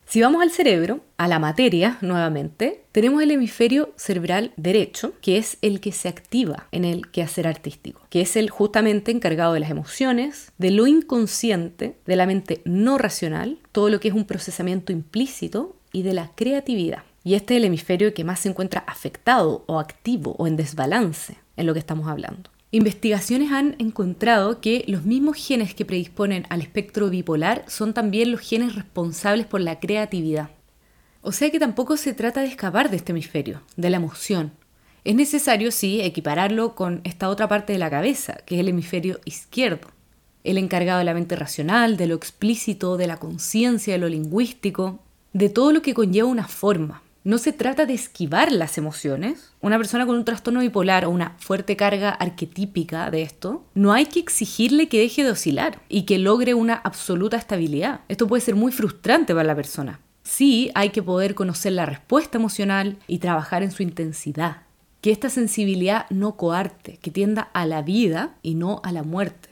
Si 0.07 0.21
vamos 0.21 0.43
al 0.43 0.51
cerebro, 0.51 1.01
a 1.17 1.29
la 1.29 1.39
materia 1.39 1.99
nuevamente, 2.01 2.85
tenemos 2.93 3.23
el 3.23 3.31
hemisferio 3.31 3.93
cerebral 3.97 4.53
derecho, 4.57 5.15
que 5.21 5.39
es 5.39 5.57
el 5.63 5.81
que 5.81 5.93
se 5.93 6.09
activa 6.09 6.69
en 6.73 6.85
el 6.85 7.11
quehacer 7.11 7.47
artístico, 7.47 8.03
que 8.11 8.21
es 8.21 8.37
el 8.37 8.51
justamente 8.51 9.11
encargado 9.11 9.55
de 9.55 9.61
las 9.61 9.71
emociones, 9.71 10.53
de 10.59 10.71
lo 10.71 10.87
inconsciente, 10.87 11.97
de 12.07 12.17
la 12.17 12.27
mente 12.27 12.61
no 12.65 12.99
racional, 12.99 13.59
todo 13.73 13.89
lo 13.89 13.99
que 13.99 14.09
es 14.09 14.15
un 14.15 14.27
procesamiento 14.27 14.93
implícito 14.93 15.75
y 15.93 16.03
de 16.03 16.15
la 16.15 16.31
creatividad. 16.35 17.03
Y 17.25 17.35
este 17.35 17.55
es 17.55 17.59
el 17.59 17.65
hemisferio 17.65 18.13
que 18.13 18.23
más 18.23 18.41
se 18.41 18.51
encuentra 18.51 18.85
afectado 18.87 19.65
o 19.67 19.81
activo 19.81 20.37
o 20.39 20.47
en 20.47 20.57
desbalance 20.57 21.39
en 21.57 21.67
lo 21.67 21.73
que 21.73 21.79
estamos 21.79 22.07
hablando. 22.09 22.54
Investigaciones 22.75 23.53
han 23.53 23.77
encontrado 23.79 24.61
que 24.61 24.85
los 24.89 25.05
mismos 25.05 25.37
genes 25.37 25.77
que 25.77 25.85
predisponen 25.85 26.45
al 26.51 26.61
espectro 26.61 27.09
bipolar 27.09 27.65
son 27.69 27.95
también 27.95 28.33
los 28.33 28.41
genes 28.41 28.75
responsables 28.75 29.47
por 29.47 29.61
la 29.61 29.79
creatividad. 29.79 30.51
O 31.21 31.31
sea 31.31 31.53
que 31.53 31.61
tampoco 31.61 31.97
se 31.97 32.15
trata 32.15 32.41
de 32.41 32.49
escapar 32.49 32.91
de 32.91 32.97
este 32.97 33.13
hemisferio, 33.13 33.63
de 33.77 33.91
la 33.91 33.99
emoción. 33.99 34.55
Es 35.05 35.15
necesario, 35.15 35.71
sí, 35.71 36.01
equipararlo 36.01 36.75
con 36.75 37.01
esta 37.05 37.29
otra 37.29 37.47
parte 37.47 37.73
de 37.73 37.79
la 37.79 37.91
cabeza, 37.91 38.39
que 38.45 38.57
es 38.57 38.61
el 38.61 38.71
hemisferio 38.71 39.21
izquierdo, 39.25 39.87
el 40.43 40.59
encargado 40.59 40.99
de 40.99 41.05
la 41.05 41.15
mente 41.15 41.37
racional, 41.37 41.97
de 41.97 42.09
lo 42.09 42.17
explícito, 42.17 42.97
de 42.97 43.07
la 43.07 43.19
conciencia, 43.19 43.93
de 43.93 44.01
lo 44.01 44.09
lingüístico, 44.09 44.99
de 45.33 45.49
todo 45.49 45.71
lo 45.71 45.81
que 45.81 45.95
conlleva 45.95 46.27
una 46.27 46.49
forma. 46.49 47.04
No 47.25 47.39
se 47.39 47.55
trata 47.55 47.87
de 47.87 47.95
esquivar 47.95 48.53
las 48.53 48.77
emociones. 48.77 49.55
Una 49.63 49.79
persona 49.79 50.05
con 50.05 50.17
un 50.17 50.27
trastorno 50.27 50.61
bipolar 50.61 51.07
o 51.07 51.11
una 51.11 51.37
fuerte 51.39 51.75
carga 51.75 52.11
arquetípica 52.11 53.11
de 53.11 53.23
esto, 53.23 53.65
no 53.73 53.95
hay 53.95 54.05
que 54.05 54.21
exigirle 54.21 54.91
que 54.91 54.99
deje 54.99 55.25
de 55.25 55.31
oscilar 55.31 55.81
y 55.89 56.03
que 56.03 56.19
logre 56.19 56.53
una 56.53 56.75
absoluta 56.75 57.39
estabilidad. 57.39 58.03
Esto 58.09 58.29
puede 58.29 58.43
ser 58.43 58.57
muy 58.57 58.73
frustrante 58.73 59.33
para 59.33 59.47
la 59.47 59.57
persona. 59.57 60.01
Sí, 60.23 60.71
hay 60.75 60.91
que 60.91 61.03
poder 61.03 61.35
conocer 61.35 61.73
la 61.73 61.87
respuesta 61.87 62.37
emocional 62.37 62.99
y 63.07 63.21
trabajar 63.21 63.63
en 63.63 63.71
su 63.71 63.83
intensidad. 63.83 64.59
Que 65.01 65.11
esta 65.11 65.31
sensibilidad 65.31 66.05
no 66.11 66.37
coarte, 66.37 66.99
que 66.99 67.11
tienda 67.11 67.49
a 67.55 67.65
la 67.65 67.81
vida 67.81 68.35
y 68.43 68.55
no 68.55 68.83
a 68.85 68.93
la 68.93 69.03
muerte. 69.03 69.49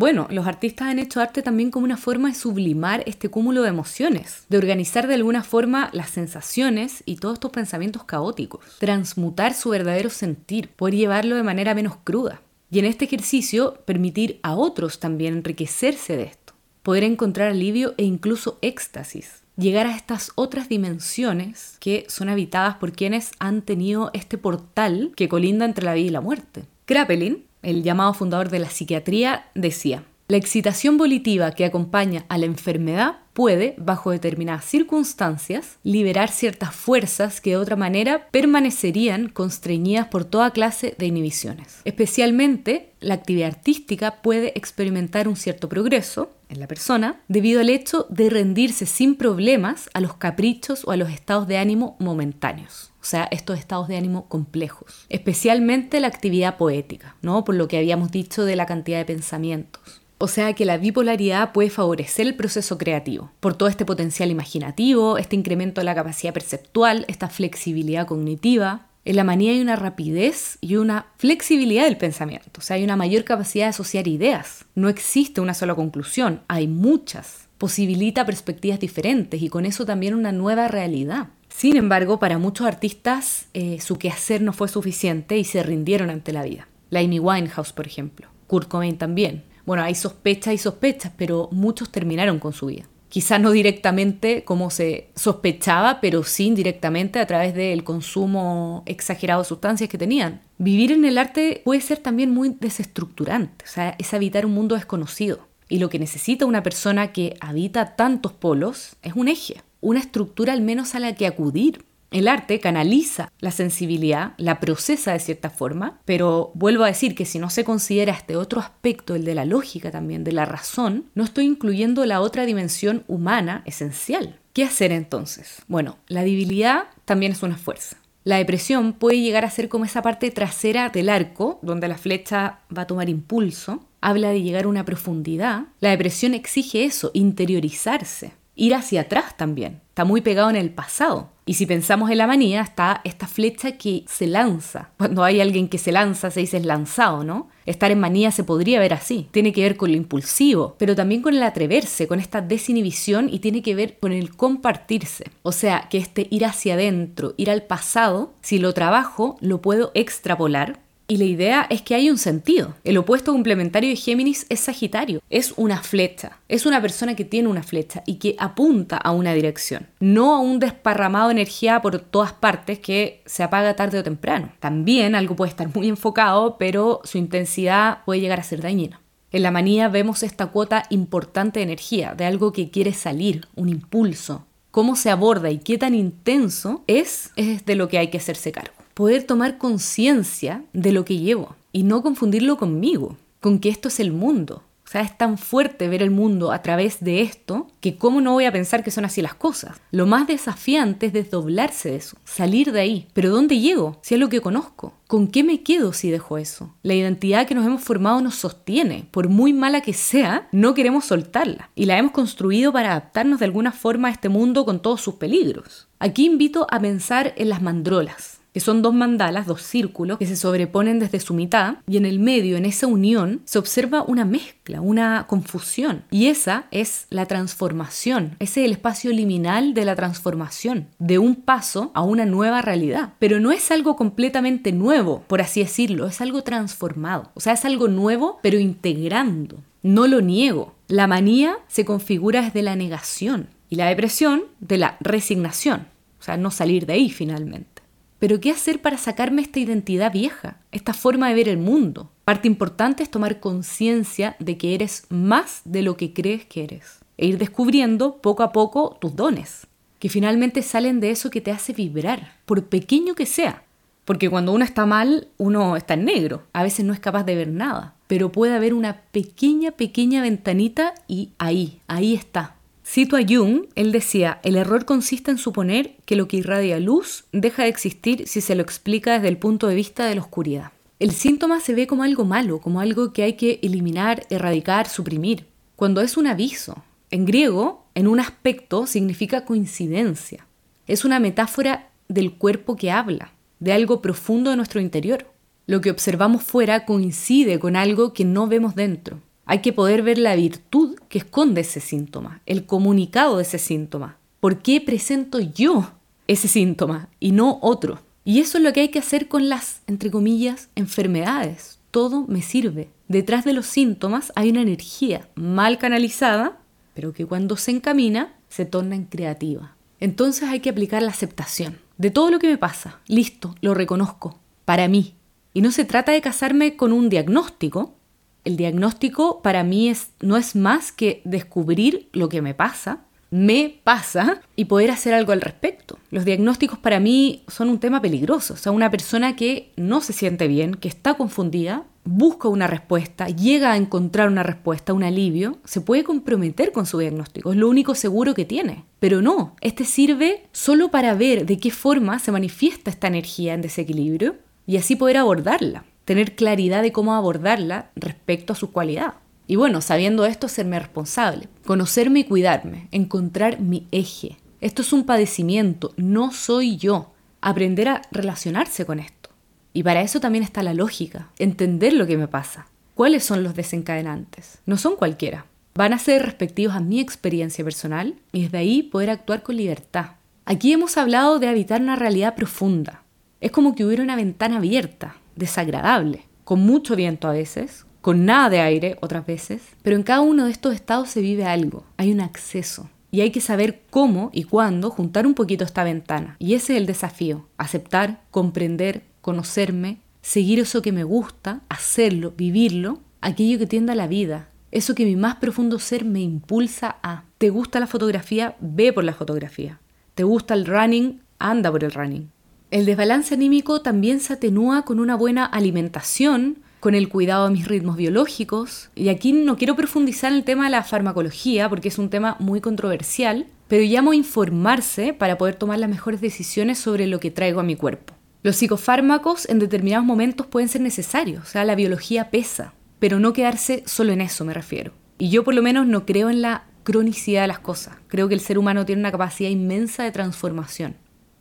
Bueno, 0.00 0.26
los 0.30 0.46
artistas 0.46 0.88
han 0.88 0.98
hecho 0.98 1.20
arte 1.20 1.42
también 1.42 1.70
como 1.70 1.84
una 1.84 1.98
forma 1.98 2.30
de 2.30 2.34
sublimar 2.34 3.02
este 3.04 3.28
cúmulo 3.28 3.60
de 3.60 3.68
emociones, 3.68 4.46
de 4.48 4.56
organizar 4.56 5.06
de 5.06 5.12
alguna 5.12 5.42
forma 5.42 5.90
las 5.92 6.08
sensaciones 6.08 7.02
y 7.04 7.16
todos 7.16 7.34
estos 7.34 7.50
pensamientos 7.50 8.04
caóticos, 8.04 8.64
transmutar 8.78 9.52
su 9.52 9.68
verdadero 9.68 10.08
sentir, 10.08 10.70
poder 10.70 10.94
llevarlo 10.94 11.36
de 11.36 11.42
manera 11.42 11.74
menos 11.74 11.96
cruda. 12.02 12.40
Y 12.70 12.78
en 12.78 12.86
este 12.86 13.04
ejercicio 13.04 13.74
permitir 13.84 14.40
a 14.42 14.54
otros 14.54 15.00
también 15.00 15.34
enriquecerse 15.34 16.16
de 16.16 16.22
esto, 16.22 16.54
poder 16.82 17.04
encontrar 17.04 17.50
alivio 17.50 17.92
e 17.98 18.04
incluso 18.04 18.58
éxtasis, 18.62 19.42
llegar 19.58 19.86
a 19.86 19.94
estas 19.94 20.32
otras 20.34 20.70
dimensiones 20.70 21.76
que 21.78 22.06
son 22.08 22.30
habitadas 22.30 22.76
por 22.76 22.92
quienes 22.92 23.32
han 23.38 23.60
tenido 23.60 24.10
este 24.14 24.38
portal 24.38 25.12
que 25.14 25.28
colinda 25.28 25.66
entre 25.66 25.84
la 25.84 25.92
vida 25.92 26.06
y 26.06 26.10
la 26.10 26.22
muerte. 26.22 26.64
Kraepelin 26.86 27.49
el 27.62 27.82
llamado 27.82 28.14
fundador 28.14 28.50
de 28.50 28.58
la 28.58 28.70
psiquiatría, 28.70 29.46
decía, 29.54 30.04
la 30.30 30.36
excitación 30.36 30.96
volitiva 30.96 31.50
que 31.50 31.64
acompaña 31.64 32.24
a 32.28 32.38
la 32.38 32.46
enfermedad 32.46 33.16
puede, 33.32 33.74
bajo 33.78 34.12
determinadas 34.12 34.64
circunstancias, 34.64 35.78
liberar 35.82 36.30
ciertas 36.30 36.72
fuerzas 36.72 37.40
que 37.40 37.50
de 37.50 37.56
otra 37.56 37.74
manera 37.74 38.28
permanecerían 38.30 39.28
constreñidas 39.28 40.06
por 40.06 40.24
toda 40.24 40.52
clase 40.52 40.94
de 40.96 41.06
inhibiciones. 41.06 41.80
Especialmente, 41.84 42.92
la 43.00 43.14
actividad 43.14 43.48
artística 43.48 44.22
puede 44.22 44.52
experimentar 44.56 45.26
un 45.26 45.34
cierto 45.34 45.68
progreso 45.68 46.30
en 46.48 46.60
la 46.60 46.68
persona 46.68 47.20
debido 47.26 47.60
al 47.60 47.68
hecho 47.68 48.06
de 48.08 48.30
rendirse 48.30 48.86
sin 48.86 49.16
problemas 49.16 49.90
a 49.94 50.00
los 50.00 50.14
caprichos 50.14 50.84
o 50.84 50.92
a 50.92 50.96
los 50.96 51.10
estados 51.10 51.48
de 51.48 51.58
ánimo 51.58 51.96
momentáneos 51.98 52.89
o 53.00 53.04
sea, 53.04 53.28
estos 53.30 53.58
estados 53.58 53.88
de 53.88 53.96
ánimo 53.96 54.28
complejos, 54.28 55.06
especialmente 55.08 56.00
la 56.00 56.08
actividad 56.08 56.56
poética, 56.56 57.16
¿no? 57.22 57.44
Por 57.44 57.54
lo 57.54 57.66
que 57.66 57.78
habíamos 57.78 58.10
dicho 58.10 58.44
de 58.44 58.56
la 58.56 58.66
cantidad 58.66 58.98
de 58.98 59.06
pensamientos. 59.06 60.02
O 60.18 60.28
sea 60.28 60.52
que 60.52 60.66
la 60.66 60.76
bipolaridad 60.76 61.52
puede 61.52 61.70
favorecer 61.70 62.26
el 62.26 62.36
proceso 62.36 62.76
creativo, 62.76 63.30
por 63.40 63.54
todo 63.54 63.70
este 63.70 63.86
potencial 63.86 64.30
imaginativo, 64.30 65.16
este 65.16 65.34
incremento 65.34 65.80
de 65.80 65.86
la 65.86 65.94
capacidad 65.94 66.34
perceptual, 66.34 67.06
esta 67.08 67.28
flexibilidad 67.28 68.06
cognitiva. 68.06 68.88
En 69.06 69.16
la 69.16 69.24
manía 69.24 69.52
hay 69.52 69.62
una 69.62 69.76
rapidez 69.76 70.58
y 70.60 70.76
una 70.76 71.06
flexibilidad 71.16 71.84
del 71.84 71.96
pensamiento, 71.96 72.50
o 72.58 72.60
sea, 72.60 72.76
hay 72.76 72.84
una 72.84 72.96
mayor 72.96 73.24
capacidad 73.24 73.64
de 73.64 73.70
asociar 73.70 74.08
ideas. 74.08 74.66
No 74.74 74.90
existe 74.90 75.40
una 75.40 75.54
sola 75.54 75.74
conclusión, 75.74 76.42
hay 76.48 76.68
muchas 76.68 77.48
posibilita 77.60 78.24
perspectivas 78.24 78.80
diferentes 78.80 79.42
y 79.42 79.50
con 79.50 79.66
eso 79.66 79.84
también 79.84 80.14
una 80.14 80.32
nueva 80.32 80.66
realidad. 80.68 81.28
Sin 81.60 81.76
embargo, 81.76 82.18
para 82.18 82.38
muchos 82.38 82.66
artistas 82.66 83.44
eh, 83.52 83.80
su 83.82 83.98
quehacer 83.98 84.40
no 84.40 84.54
fue 84.54 84.66
suficiente 84.66 85.36
y 85.36 85.44
se 85.44 85.62
rindieron 85.62 86.08
ante 86.08 86.32
la 86.32 86.42
vida. 86.42 86.68
La 86.88 87.00
Amy 87.00 87.18
Winehouse, 87.18 87.74
por 87.74 87.86
ejemplo. 87.86 88.28
Kurt 88.46 88.66
Cobain 88.66 88.96
también. 88.96 89.44
Bueno, 89.66 89.82
hay 89.82 89.94
sospechas 89.94 90.54
y 90.54 90.56
sospechas, 90.56 91.12
pero 91.18 91.50
muchos 91.52 91.92
terminaron 91.92 92.38
con 92.38 92.54
su 92.54 92.68
vida. 92.68 92.88
Quizás 93.10 93.42
no 93.42 93.50
directamente 93.50 94.42
como 94.42 94.70
se 94.70 95.10
sospechaba, 95.14 96.00
pero 96.00 96.24
sí 96.24 96.46
indirectamente 96.46 97.18
a 97.18 97.26
través 97.26 97.54
del 97.54 97.84
consumo 97.84 98.82
exagerado 98.86 99.42
de 99.42 99.48
sustancias 99.48 99.90
que 99.90 99.98
tenían. 99.98 100.40
Vivir 100.56 100.92
en 100.92 101.04
el 101.04 101.18
arte 101.18 101.60
puede 101.62 101.82
ser 101.82 101.98
también 101.98 102.30
muy 102.30 102.56
desestructurante, 102.58 103.66
o 103.66 103.68
sea, 103.68 103.96
es 103.98 104.14
habitar 104.14 104.46
un 104.46 104.54
mundo 104.54 104.76
desconocido. 104.76 105.40
Y 105.68 105.78
lo 105.78 105.90
que 105.90 105.98
necesita 105.98 106.46
una 106.46 106.62
persona 106.62 107.12
que 107.12 107.36
habita 107.38 107.96
tantos 107.96 108.32
polos 108.32 108.96
es 109.02 109.12
un 109.14 109.28
eje, 109.28 109.60
una 109.80 110.00
estructura 110.00 110.52
al 110.52 110.60
menos 110.60 110.94
a 110.94 111.00
la 111.00 111.14
que 111.14 111.26
acudir. 111.26 111.84
El 112.10 112.26
arte 112.26 112.58
canaliza 112.58 113.30
la 113.38 113.52
sensibilidad, 113.52 114.32
la 114.36 114.58
procesa 114.58 115.12
de 115.12 115.20
cierta 115.20 115.48
forma, 115.48 116.00
pero 116.04 116.50
vuelvo 116.54 116.82
a 116.82 116.88
decir 116.88 117.14
que 117.14 117.24
si 117.24 117.38
no 117.38 117.50
se 117.50 117.62
considera 117.62 118.12
este 118.12 118.34
otro 118.34 118.60
aspecto, 118.60 119.14
el 119.14 119.24
de 119.24 119.36
la 119.36 119.44
lógica 119.44 119.92
también, 119.92 120.24
de 120.24 120.32
la 120.32 120.44
razón, 120.44 121.04
no 121.14 121.22
estoy 121.22 121.44
incluyendo 121.44 122.04
la 122.06 122.20
otra 122.20 122.46
dimensión 122.46 123.04
humana 123.06 123.62
esencial. 123.64 124.40
¿Qué 124.52 124.64
hacer 124.64 124.90
entonces? 124.90 125.62
Bueno, 125.68 125.98
la 126.08 126.22
debilidad 126.22 126.88
también 127.04 127.30
es 127.30 127.44
una 127.44 127.56
fuerza. 127.56 127.96
La 128.24 128.38
depresión 128.38 128.92
puede 128.92 129.20
llegar 129.20 129.44
a 129.44 129.50
ser 129.50 129.68
como 129.68 129.84
esa 129.84 130.02
parte 130.02 130.32
trasera 130.32 130.88
del 130.88 131.08
arco, 131.08 131.60
donde 131.62 131.86
la 131.86 131.96
flecha 131.96 132.58
va 132.76 132.82
a 132.82 132.86
tomar 132.86 133.08
impulso. 133.08 133.86
Habla 134.00 134.30
de 134.30 134.42
llegar 134.42 134.64
a 134.64 134.68
una 134.68 134.84
profundidad. 134.84 135.66
La 135.78 135.90
depresión 135.90 136.34
exige 136.34 136.84
eso, 136.84 137.12
interiorizarse 137.14 138.32
ir 138.54 138.74
hacia 138.74 139.02
atrás 139.02 139.36
también. 139.36 139.80
Está 139.88 140.04
muy 140.04 140.20
pegado 140.20 140.50
en 140.50 140.56
el 140.56 140.70
pasado. 140.70 141.30
Y 141.46 141.54
si 141.54 141.66
pensamos 141.66 142.10
en 142.10 142.18
la 142.18 142.28
manía, 142.28 142.60
está 142.60 143.00
esta 143.02 143.26
flecha 143.26 143.72
que 143.72 144.04
se 144.06 144.26
lanza. 144.28 144.90
Cuando 144.98 145.24
hay 145.24 145.40
alguien 145.40 145.68
que 145.68 145.78
se 145.78 145.90
lanza, 145.90 146.30
se 146.30 146.40
dice 146.40 146.60
lanzado, 146.60 147.24
¿no? 147.24 147.48
Estar 147.66 147.90
en 147.90 147.98
manía 147.98 148.30
se 148.30 148.44
podría 148.44 148.78
ver 148.78 148.94
así. 148.94 149.28
Tiene 149.32 149.52
que 149.52 149.62
ver 149.62 149.76
con 149.76 149.90
lo 149.90 149.96
impulsivo, 149.96 150.76
pero 150.78 150.94
también 150.94 151.22
con 151.22 151.34
el 151.34 151.42
atreverse, 151.42 152.06
con 152.06 152.20
esta 152.20 152.40
desinhibición 152.40 153.28
y 153.32 153.40
tiene 153.40 153.62
que 153.62 153.74
ver 153.74 153.98
con 153.98 154.12
el 154.12 154.36
compartirse. 154.36 155.24
O 155.42 155.50
sea, 155.50 155.88
que 155.90 155.98
este 155.98 156.28
ir 156.30 156.44
hacia 156.44 156.74
adentro, 156.74 157.34
ir 157.36 157.50
al 157.50 157.62
pasado, 157.62 158.32
si 158.42 158.58
lo 158.58 158.72
trabajo, 158.72 159.36
lo 159.40 159.60
puedo 159.60 159.90
extrapolar 159.94 160.78
y 161.10 161.16
la 161.16 161.24
idea 161.24 161.66
es 161.70 161.82
que 161.82 161.96
hay 161.96 162.08
un 162.08 162.18
sentido. 162.18 162.76
El 162.84 162.96
opuesto 162.96 163.32
complementario 163.32 163.90
de 163.90 163.96
Géminis 163.96 164.46
es 164.48 164.60
Sagitario. 164.60 165.20
Es 165.28 165.52
una 165.56 165.82
flecha. 165.82 166.38
Es 166.48 166.66
una 166.66 166.80
persona 166.80 167.16
que 167.16 167.24
tiene 167.24 167.48
una 167.48 167.64
flecha 167.64 168.04
y 168.06 168.14
que 168.14 168.36
apunta 168.38 168.96
a 168.96 169.10
una 169.10 169.34
dirección. 169.34 169.88
No 169.98 170.36
a 170.36 170.38
un 170.38 170.60
desparramado 170.60 171.26
de 171.26 171.32
energía 171.32 171.82
por 171.82 171.98
todas 171.98 172.32
partes 172.32 172.78
que 172.78 173.24
se 173.26 173.42
apaga 173.42 173.74
tarde 173.74 173.98
o 173.98 174.04
temprano. 174.04 174.52
También 174.60 175.16
algo 175.16 175.34
puede 175.34 175.50
estar 175.50 175.68
muy 175.74 175.88
enfocado, 175.88 176.56
pero 176.58 177.00
su 177.02 177.18
intensidad 177.18 178.04
puede 178.04 178.20
llegar 178.20 178.38
a 178.38 178.44
ser 178.44 178.60
dañina. 178.60 179.00
En 179.32 179.42
la 179.42 179.50
manía 179.50 179.88
vemos 179.88 180.22
esta 180.22 180.46
cuota 180.46 180.84
importante 180.90 181.58
de 181.58 181.64
energía, 181.64 182.14
de 182.14 182.24
algo 182.24 182.52
que 182.52 182.70
quiere 182.70 182.92
salir, 182.92 183.48
un 183.56 183.68
impulso. 183.68 184.46
Cómo 184.70 184.94
se 184.94 185.10
aborda 185.10 185.50
y 185.50 185.58
qué 185.58 185.76
tan 185.76 185.96
intenso 185.96 186.84
es, 186.86 187.32
es 187.34 187.66
de 187.66 187.74
lo 187.74 187.88
que 187.88 187.98
hay 187.98 188.10
que 188.10 188.18
hacerse 188.18 188.52
cargo 188.52 188.79
poder 188.94 189.24
tomar 189.24 189.58
conciencia 189.58 190.64
de 190.72 190.92
lo 190.92 191.04
que 191.04 191.18
llevo 191.18 191.56
y 191.72 191.82
no 191.82 192.02
confundirlo 192.02 192.56
conmigo, 192.56 193.16
con 193.40 193.58
que 193.58 193.68
esto 193.68 193.88
es 193.88 194.00
el 194.00 194.12
mundo. 194.12 194.62
O 194.90 194.92
sea, 194.92 195.02
es 195.02 195.16
tan 195.16 195.38
fuerte 195.38 195.86
ver 195.86 196.02
el 196.02 196.10
mundo 196.10 196.50
a 196.50 196.62
través 196.62 196.98
de 196.98 197.20
esto 197.20 197.68
que 197.78 197.96
cómo 197.96 198.20
no 198.20 198.32
voy 198.32 198.46
a 198.46 198.50
pensar 198.50 198.82
que 198.82 198.90
son 198.90 199.04
así 199.04 199.22
las 199.22 199.34
cosas. 199.34 199.80
Lo 199.92 200.04
más 200.04 200.26
desafiante 200.26 201.06
es 201.06 201.12
desdoblarse 201.12 201.90
de 201.90 201.96
eso, 201.96 202.16
salir 202.24 202.72
de 202.72 202.80
ahí. 202.80 203.06
Pero 203.12 203.30
¿dónde 203.30 203.60
llego? 203.60 204.00
Si 204.02 204.14
es 204.14 204.20
lo 204.20 204.28
que 204.28 204.40
conozco. 204.40 204.92
¿Con 205.06 205.28
qué 205.28 205.44
me 205.44 205.62
quedo 205.62 205.92
si 205.92 206.10
dejo 206.10 206.38
eso? 206.38 206.74
La 206.82 206.94
identidad 206.94 207.46
que 207.46 207.54
nos 207.54 207.66
hemos 207.66 207.84
formado 207.84 208.20
nos 208.20 208.34
sostiene. 208.34 209.06
Por 209.12 209.28
muy 209.28 209.52
mala 209.52 209.80
que 209.80 209.92
sea, 209.92 210.48
no 210.50 210.74
queremos 210.74 211.04
soltarla. 211.04 211.70
Y 211.76 211.86
la 211.86 211.96
hemos 211.96 212.10
construido 212.10 212.72
para 212.72 212.90
adaptarnos 212.90 213.38
de 213.38 213.44
alguna 213.44 213.70
forma 213.70 214.08
a 214.08 214.10
este 214.10 214.28
mundo 214.28 214.64
con 214.64 214.82
todos 214.82 215.00
sus 215.00 215.14
peligros. 215.14 215.86
Aquí 216.00 216.26
invito 216.26 216.66
a 216.68 216.80
pensar 216.80 217.32
en 217.36 217.48
las 217.48 217.62
mandrolas 217.62 218.39
que 218.52 218.60
son 218.60 218.82
dos 218.82 218.94
mandalas, 218.94 219.46
dos 219.46 219.62
círculos 219.62 220.18
que 220.18 220.26
se 220.26 220.36
sobreponen 220.36 220.98
desde 220.98 221.20
su 221.20 221.34
mitad 221.34 221.76
y 221.86 221.96
en 221.96 222.06
el 222.06 222.18
medio, 222.18 222.56
en 222.56 222.64
esa 222.64 222.86
unión, 222.86 223.42
se 223.44 223.58
observa 223.58 224.02
una 224.02 224.24
mezcla, 224.24 224.80
una 224.80 225.26
confusión. 225.26 226.02
Y 226.10 226.26
esa 226.26 226.66
es 226.70 227.06
la 227.10 227.26
transformación, 227.26 228.36
ese 228.38 228.60
es 228.60 228.66
el 228.66 228.72
espacio 228.72 229.12
liminal 229.12 229.74
de 229.74 229.84
la 229.84 229.96
transformación, 229.96 230.88
de 230.98 231.18
un 231.18 231.36
paso 231.36 231.90
a 231.94 232.02
una 232.02 232.26
nueva 232.26 232.62
realidad. 232.62 233.14
Pero 233.18 233.40
no 233.40 233.52
es 233.52 233.70
algo 233.70 233.96
completamente 233.96 234.72
nuevo, 234.72 235.22
por 235.26 235.40
así 235.40 235.60
decirlo, 235.60 236.06
es 236.06 236.20
algo 236.20 236.42
transformado. 236.42 237.30
O 237.34 237.40
sea, 237.40 237.52
es 237.52 237.64
algo 237.64 237.88
nuevo, 237.88 238.38
pero 238.42 238.58
integrando. 238.58 239.58
No 239.82 240.06
lo 240.06 240.20
niego. 240.20 240.74
La 240.88 241.06
manía 241.06 241.56
se 241.68 241.84
configura 241.84 242.42
desde 242.42 242.62
la 242.62 242.76
negación 242.76 243.48
y 243.68 243.76
la 243.76 243.86
depresión 243.86 244.42
de 244.60 244.78
la 244.78 244.96
resignación. 245.00 245.86
O 246.18 246.22
sea, 246.22 246.36
no 246.36 246.50
salir 246.50 246.84
de 246.84 246.94
ahí 246.94 247.10
finalmente. 247.10 247.79
Pero 248.20 248.38
¿qué 248.38 248.50
hacer 248.50 248.82
para 248.82 248.98
sacarme 248.98 249.40
esta 249.40 249.60
identidad 249.60 250.12
vieja, 250.12 250.58
esta 250.72 250.92
forma 250.92 251.30
de 251.30 251.34
ver 251.34 251.48
el 251.48 251.56
mundo? 251.56 252.10
Parte 252.26 252.48
importante 252.48 253.02
es 253.02 253.10
tomar 253.10 253.40
conciencia 253.40 254.36
de 254.38 254.58
que 254.58 254.74
eres 254.74 255.06
más 255.08 255.62
de 255.64 255.80
lo 255.80 255.96
que 255.96 256.12
crees 256.12 256.44
que 256.44 256.64
eres 256.64 257.00
e 257.16 257.26
ir 257.26 257.38
descubriendo 257.38 258.18
poco 258.18 258.42
a 258.42 258.52
poco 258.52 258.98
tus 259.00 259.16
dones, 259.16 259.66
que 259.98 260.10
finalmente 260.10 260.62
salen 260.62 261.00
de 261.00 261.10
eso 261.10 261.30
que 261.30 261.40
te 261.40 261.50
hace 261.50 261.72
vibrar, 261.72 262.34
por 262.44 262.66
pequeño 262.66 263.14
que 263.14 263.26
sea. 263.26 263.62
Porque 264.04 264.28
cuando 264.28 264.52
uno 264.52 264.64
está 264.64 264.84
mal, 264.86 265.28
uno 265.38 265.76
está 265.76 265.94
en 265.94 266.04
negro, 266.04 266.42
a 266.52 266.62
veces 266.62 266.84
no 266.84 266.92
es 266.92 267.00
capaz 267.00 267.24
de 267.24 267.36
ver 267.36 267.48
nada, 267.48 267.94
pero 268.06 268.32
puede 268.32 268.54
haber 268.54 268.74
una 268.74 269.02
pequeña, 269.12 269.70
pequeña 269.72 270.20
ventanita 270.20 270.94
y 271.08 271.30
ahí, 271.38 271.80
ahí 271.86 272.14
está, 272.14 272.56
Cito 272.92 273.16
a 273.16 273.20
Jung, 273.20 273.66
él 273.76 273.92
decía, 273.92 274.40
el 274.42 274.56
error 274.56 274.84
consiste 274.84 275.30
en 275.30 275.38
suponer 275.38 275.94
que 276.06 276.16
lo 276.16 276.26
que 276.26 276.38
irradia 276.38 276.80
luz 276.80 277.22
deja 277.30 277.62
de 277.62 277.68
existir 277.68 278.26
si 278.26 278.40
se 278.40 278.56
lo 278.56 278.62
explica 278.62 279.12
desde 279.12 279.28
el 279.28 279.38
punto 279.38 279.68
de 279.68 279.76
vista 279.76 280.06
de 280.06 280.16
la 280.16 280.22
oscuridad. 280.22 280.72
El 280.98 281.12
síntoma 281.12 281.60
se 281.60 281.72
ve 281.72 281.86
como 281.86 282.02
algo 282.02 282.24
malo, 282.24 282.60
como 282.60 282.80
algo 282.80 283.12
que 283.12 283.22
hay 283.22 283.34
que 283.34 283.60
eliminar, 283.62 284.26
erradicar, 284.28 284.88
suprimir, 284.88 285.46
cuando 285.76 286.00
es 286.00 286.16
un 286.16 286.26
aviso. 286.26 286.82
En 287.12 287.26
griego, 287.26 287.86
en 287.94 288.08
un 288.08 288.18
aspecto, 288.18 288.88
significa 288.88 289.44
coincidencia. 289.44 290.44
Es 290.88 291.04
una 291.04 291.20
metáfora 291.20 291.90
del 292.08 292.32
cuerpo 292.32 292.74
que 292.74 292.90
habla, 292.90 293.30
de 293.60 293.72
algo 293.72 294.02
profundo 294.02 294.50
de 294.50 294.56
nuestro 294.56 294.80
interior. 294.80 295.28
Lo 295.68 295.80
que 295.80 295.92
observamos 295.92 296.42
fuera 296.42 296.86
coincide 296.86 297.60
con 297.60 297.76
algo 297.76 298.12
que 298.12 298.24
no 298.24 298.48
vemos 298.48 298.74
dentro. 298.74 299.20
Hay 299.50 299.62
que 299.62 299.72
poder 299.72 300.02
ver 300.02 300.16
la 300.16 300.36
virtud 300.36 300.96
que 301.08 301.18
esconde 301.18 301.62
ese 301.62 301.80
síntoma, 301.80 302.40
el 302.46 302.66
comunicado 302.66 303.36
de 303.38 303.42
ese 303.42 303.58
síntoma. 303.58 304.16
¿Por 304.38 304.62
qué 304.62 304.80
presento 304.80 305.40
yo 305.40 305.90
ese 306.28 306.46
síntoma 306.46 307.08
y 307.18 307.32
no 307.32 307.58
otro? 307.60 307.98
Y 308.24 308.38
eso 308.38 308.58
es 308.58 308.62
lo 308.62 308.72
que 308.72 308.82
hay 308.82 308.88
que 308.90 309.00
hacer 309.00 309.26
con 309.26 309.48
las, 309.48 309.82
entre 309.88 310.08
comillas, 310.08 310.68
enfermedades. 310.76 311.80
Todo 311.90 312.26
me 312.28 312.42
sirve. 312.42 312.90
Detrás 313.08 313.44
de 313.44 313.52
los 313.52 313.66
síntomas 313.66 314.32
hay 314.36 314.50
una 314.50 314.62
energía 314.62 315.28
mal 315.34 315.78
canalizada, 315.78 316.60
pero 316.94 317.12
que 317.12 317.26
cuando 317.26 317.56
se 317.56 317.72
encamina 317.72 318.36
se 318.48 318.66
torna 318.66 318.94
en 318.94 319.06
creativa. 319.06 319.74
Entonces 319.98 320.48
hay 320.48 320.60
que 320.60 320.70
aplicar 320.70 321.02
la 321.02 321.10
aceptación 321.10 321.80
de 321.98 322.12
todo 322.12 322.30
lo 322.30 322.38
que 322.38 322.46
me 322.46 322.56
pasa. 322.56 323.00
Listo, 323.08 323.56
lo 323.62 323.74
reconozco. 323.74 324.38
Para 324.64 324.86
mí. 324.86 325.16
Y 325.52 325.60
no 325.60 325.72
se 325.72 325.84
trata 325.84 326.12
de 326.12 326.20
casarme 326.20 326.76
con 326.76 326.92
un 326.92 327.08
diagnóstico, 327.08 327.96
el 328.44 328.56
diagnóstico 328.56 329.42
para 329.42 329.64
mí 329.64 329.88
es, 329.88 330.10
no 330.20 330.36
es 330.36 330.56
más 330.56 330.92
que 330.92 331.20
descubrir 331.24 332.08
lo 332.12 332.28
que 332.28 332.42
me 332.42 332.54
pasa, 332.54 333.00
me 333.30 333.80
pasa 333.84 334.40
y 334.56 334.64
poder 334.64 334.90
hacer 334.90 335.14
algo 335.14 335.32
al 335.32 335.40
respecto. 335.40 335.98
Los 336.10 336.24
diagnósticos 336.24 336.78
para 336.78 336.98
mí 336.98 337.44
son 337.48 337.68
un 337.68 337.78
tema 337.78 338.02
peligroso. 338.02 338.54
O 338.54 338.56
sea, 338.56 338.72
una 338.72 338.90
persona 338.90 339.36
que 339.36 339.72
no 339.76 340.00
se 340.00 340.12
siente 340.12 340.48
bien, 340.48 340.74
que 340.74 340.88
está 340.88 341.14
confundida, 341.14 341.84
busca 342.04 342.48
una 342.48 342.66
respuesta, 342.66 343.28
llega 343.28 343.72
a 343.72 343.76
encontrar 343.76 344.28
una 344.28 344.42
respuesta, 344.42 344.94
un 344.94 345.04
alivio, 345.04 345.58
se 345.64 345.80
puede 345.80 346.02
comprometer 346.02 346.72
con 346.72 346.86
su 346.86 346.98
diagnóstico. 346.98 347.52
Es 347.52 347.58
lo 347.58 347.68
único 347.68 347.94
seguro 347.94 348.34
que 348.34 348.44
tiene. 348.44 348.84
Pero 348.98 349.22
no, 349.22 349.54
este 349.60 349.84
sirve 349.84 350.46
solo 350.50 350.90
para 350.90 351.14
ver 351.14 351.46
de 351.46 351.58
qué 351.58 351.70
forma 351.70 352.18
se 352.18 352.32
manifiesta 352.32 352.90
esta 352.90 353.06
energía 353.06 353.54
en 353.54 353.62
desequilibrio 353.62 354.36
y 354.66 354.76
así 354.76 354.96
poder 354.96 355.18
abordarla 355.18 355.84
tener 356.04 356.34
claridad 356.34 356.82
de 356.82 356.92
cómo 356.92 357.14
abordarla 357.14 357.90
respecto 357.94 358.52
a 358.52 358.56
su 358.56 358.72
cualidad. 358.72 359.14
Y 359.46 359.56
bueno, 359.56 359.80
sabiendo 359.80 360.26
esto, 360.26 360.48
serme 360.48 360.78
responsable, 360.78 361.48
conocerme 361.66 362.20
y 362.20 362.24
cuidarme, 362.24 362.88
encontrar 362.92 363.60
mi 363.60 363.86
eje. 363.90 364.36
Esto 364.60 364.82
es 364.82 364.92
un 364.92 365.04
padecimiento, 365.04 365.92
no 365.96 366.32
soy 366.32 366.76
yo. 366.76 367.12
Aprender 367.40 367.88
a 367.88 368.02
relacionarse 368.12 368.84
con 368.84 369.00
esto. 369.00 369.30
Y 369.72 369.82
para 369.82 370.02
eso 370.02 370.20
también 370.20 370.44
está 370.44 370.62
la 370.62 370.74
lógica, 370.74 371.30
entender 371.38 371.94
lo 371.94 372.06
que 372.06 372.16
me 372.16 372.28
pasa. 372.28 372.66
¿Cuáles 372.94 373.24
son 373.24 373.42
los 373.42 373.54
desencadenantes? 373.54 374.58
No 374.66 374.76
son 374.76 374.96
cualquiera. 374.96 375.46
van 375.74 375.94
a 375.94 375.98
ser 375.98 376.22
respectivos 376.22 376.74
a 376.74 376.80
mi 376.80 377.00
experiencia 377.00 377.64
personal 377.64 378.16
y 378.32 378.42
desde 378.42 378.58
ahí 378.58 378.82
poder 378.82 379.08
actuar 379.08 379.42
con 379.42 379.56
libertad. 379.56 380.10
Aquí 380.44 380.72
hemos 380.72 380.98
hablado 380.98 381.38
de 381.38 381.48
habitar 381.48 381.80
una 381.80 381.96
realidad 381.96 382.34
profunda. 382.34 383.02
Es 383.40 383.50
como 383.52 383.74
que 383.74 383.84
hubiera 383.84 384.02
una 384.02 384.16
ventana 384.16 384.58
abierta, 384.58 385.16
desagradable, 385.40 386.28
con 386.44 386.60
mucho 386.60 386.94
viento 386.94 387.26
a 387.26 387.32
veces, 387.32 387.86
con 388.00 388.24
nada 388.24 388.48
de 388.48 388.60
aire 388.60 388.96
otras 389.00 389.26
veces, 389.26 389.62
pero 389.82 389.96
en 389.96 390.04
cada 390.04 390.20
uno 390.20 390.44
de 390.44 390.52
estos 390.52 390.74
estados 390.74 391.10
se 391.10 391.20
vive 391.20 391.44
algo, 391.44 391.84
hay 391.96 392.12
un 392.12 392.20
acceso. 392.20 392.88
Y 393.12 393.22
hay 393.22 393.32
que 393.32 393.40
saber 393.40 393.82
cómo 393.90 394.30
y 394.32 394.44
cuándo 394.44 394.90
juntar 394.90 395.26
un 395.26 395.34
poquito 395.34 395.64
esta 395.64 395.82
ventana. 395.82 396.36
Y 396.38 396.54
ese 396.54 396.74
es 396.74 396.78
el 396.78 396.86
desafío, 396.86 397.48
aceptar, 397.58 398.22
comprender, 398.30 399.02
conocerme, 399.20 399.98
seguir 400.22 400.60
eso 400.60 400.80
que 400.80 400.92
me 400.92 401.02
gusta, 401.02 401.62
hacerlo, 401.68 402.32
vivirlo, 402.36 403.00
aquello 403.20 403.58
que 403.58 403.66
tienda 403.66 403.94
a 403.94 403.96
la 403.96 404.06
vida, 404.06 404.48
eso 404.70 404.94
que 404.94 405.04
mi 405.04 405.16
más 405.16 405.36
profundo 405.36 405.80
ser 405.80 406.04
me 406.04 406.20
impulsa 406.20 406.98
a. 407.02 407.24
¿Te 407.38 407.50
gusta 407.50 407.80
la 407.80 407.88
fotografía? 407.88 408.54
Ve 408.60 408.92
por 408.92 409.02
la 409.02 409.14
fotografía. 409.14 409.80
¿Te 410.14 410.22
gusta 410.22 410.54
el 410.54 410.66
running? 410.66 411.22
Anda 411.40 411.72
por 411.72 411.82
el 411.82 411.90
running. 411.90 412.30
El 412.70 412.86
desbalance 412.86 413.34
anímico 413.34 413.82
también 413.82 414.20
se 414.20 414.32
atenúa 414.32 414.84
con 414.84 415.00
una 415.00 415.16
buena 415.16 415.44
alimentación, 415.44 416.58
con 416.78 416.94
el 416.94 417.08
cuidado 417.08 417.48
de 417.48 417.52
mis 417.52 417.66
ritmos 417.66 417.96
biológicos. 417.96 418.90
Y 418.94 419.08
aquí 419.08 419.32
no 419.32 419.56
quiero 419.56 419.74
profundizar 419.74 420.30
en 420.30 420.38
el 420.38 420.44
tema 420.44 420.64
de 420.64 420.70
la 420.70 420.84
farmacología 420.84 421.68
porque 421.68 421.88
es 421.88 421.98
un 421.98 422.10
tema 422.10 422.36
muy 422.38 422.60
controversial, 422.60 423.46
pero 423.66 423.82
llamo 423.82 424.12
a 424.12 424.16
informarse 424.16 425.12
para 425.12 425.36
poder 425.36 425.56
tomar 425.56 425.80
las 425.80 425.90
mejores 425.90 426.20
decisiones 426.20 426.78
sobre 426.78 427.08
lo 427.08 427.18
que 427.18 427.32
traigo 427.32 427.58
a 427.58 427.64
mi 427.64 427.74
cuerpo. 427.74 428.14
Los 428.44 428.56
psicofármacos 428.56 429.48
en 429.48 429.58
determinados 429.58 430.06
momentos 430.06 430.46
pueden 430.46 430.68
ser 430.68 430.80
necesarios, 430.80 431.42
o 431.42 431.46
sea, 431.46 431.64
la 431.64 431.74
biología 431.74 432.30
pesa, 432.30 432.72
pero 433.00 433.18
no 433.18 433.32
quedarse 433.32 433.82
solo 433.84 434.12
en 434.12 434.20
eso 434.20 434.44
me 434.44 434.54
refiero. 434.54 434.92
Y 435.18 435.28
yo 435.28 435.42
por 435.42 435.54
lo 435.54 435.62
menos 435.62 435.88
no 435.88 436.06
creo 436.06 436.30
en 436.30 436.40
la 436.40 436.64
cronicidad 436.84 437.42
de 437.42 437.48
las 437.48 437.58
cosas, 437.58 437.96
creo 438.06 438.28
que 438.28 438.34
el 438.34 438.40
ser 438.40 438.58
humano 438.58 438.86
tiene 438.86 439.02
una 439.02 439.10
capacidad 439.10 439.50
inmensa 439.50 440.04
de 440.04 440.12
transformación, 440.12 440.94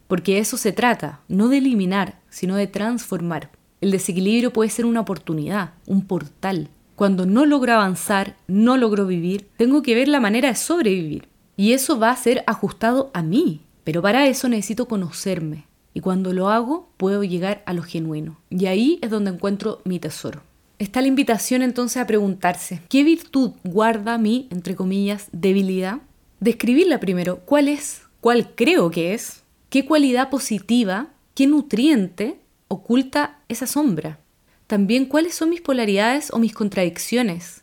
porque 0.09 0.39
eso 0.39 0.57
se 0.57 0.71
trata, 0.71 1.21
no 1.27 1.49
de 1.49 1.59
eliminar, 1.59 2.19
sino 2.31 2.55
de 2.55 2.65
transformar. 2.65 3.51
El 3.79 3.91
desequilibrio 3.91 4.51
puede 4.51 4.71
ser 4.71 4.87
una 4.87 5.01
oportunidad, 5.01 5.75
un 5.85 6.01
portal. 6.01 6.69
Cuando 6.95 7.27
no 7.27 7.45
logro 7.45 7.73
avanzar, 7.73 8.35
no 8.47 8.75
logro 8.75 9.05
vivir, 9.05 9.47
tengo 9.55 9.83
que 9.83 9.93
ver 9.93 10.07
la 10.07 10.19
manera 10.19 10.49
de 10.49 10.55
sobrevivir. 10.55 11.27
Y 11.55 11.73
eso 11.73 11.99
va 11.99 12.09
a 12.09 12.15
ser 12.15 12.43
ajustado 12.47 13.11
a 13.13 13.21
mí. 13.21 13.61
Pero 13.83 14.01
para 14.01 14.25
eso 14.25 14.49
necesito 14.49 14.87
conocerme. 14.87 15.67
Y 15.93 15.99
cuando 15.99 16.33
lo 16.33 16.49
hago, 16.49 16.89
puedo 16.97 17.23
llegar 17.23 17.61
a 17.67 17.73
lo 17.73 17.83
genuino. 17.83 18.39
Y 18.49 18.65
ahí 18.65 18.97
es 19.03 19.11
donde 19.11 19.29
encuentro 19.29 19.79
mi 19.85 19.99
tesoro. 19.99 20.41
Está 20.79 21.01
la 21.01 21.07
invitación 21.07 21.61
entonces 21.61 22.01
a 22.01 22.07
preguntarse, 22.07 22.81
¿qué 22.89 23.03
virtud 23.03 23.51
guarda 23.63 24.17
mi, 24.17 24.47
entre 24.49 24.75
comillas, 24.75 25.27
debilidad? 25.31 25.99
Describirla 26.39 26.99
primero, 26.99 27.41
¿cuál 27.45 27.67
es? 27.67 28.01
¿Cuál 28.21 28.55
creo 28.55 28.89
que 28.89 29.13
es? 29.13 29.43
¿Qué 29.69 29.85
cualidad 29.85 30.31
positiva? 30.31 31.09
¿Qué 31.35 31.45
nutriente 31.45 32.39
oculta 32.69 33.37
esa 33.49 33.67
sombra? 33.67 34.19
También 34.65 35.05
cuáles 35.05 35.35
son 35.35 35.51
mis 35.51 35.61
polaridades 35.61 36.33
o 36.33 36.39
mis 36.39 36.55
contradicciones 36.55 37.61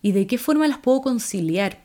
y 0.00 0.12
de 0.12 0.28
qué 0.28 0.38
forma 0.38 0.68
las 0.68 0.78
puedo 0.78 1.00
conciliar. 1.00 1.80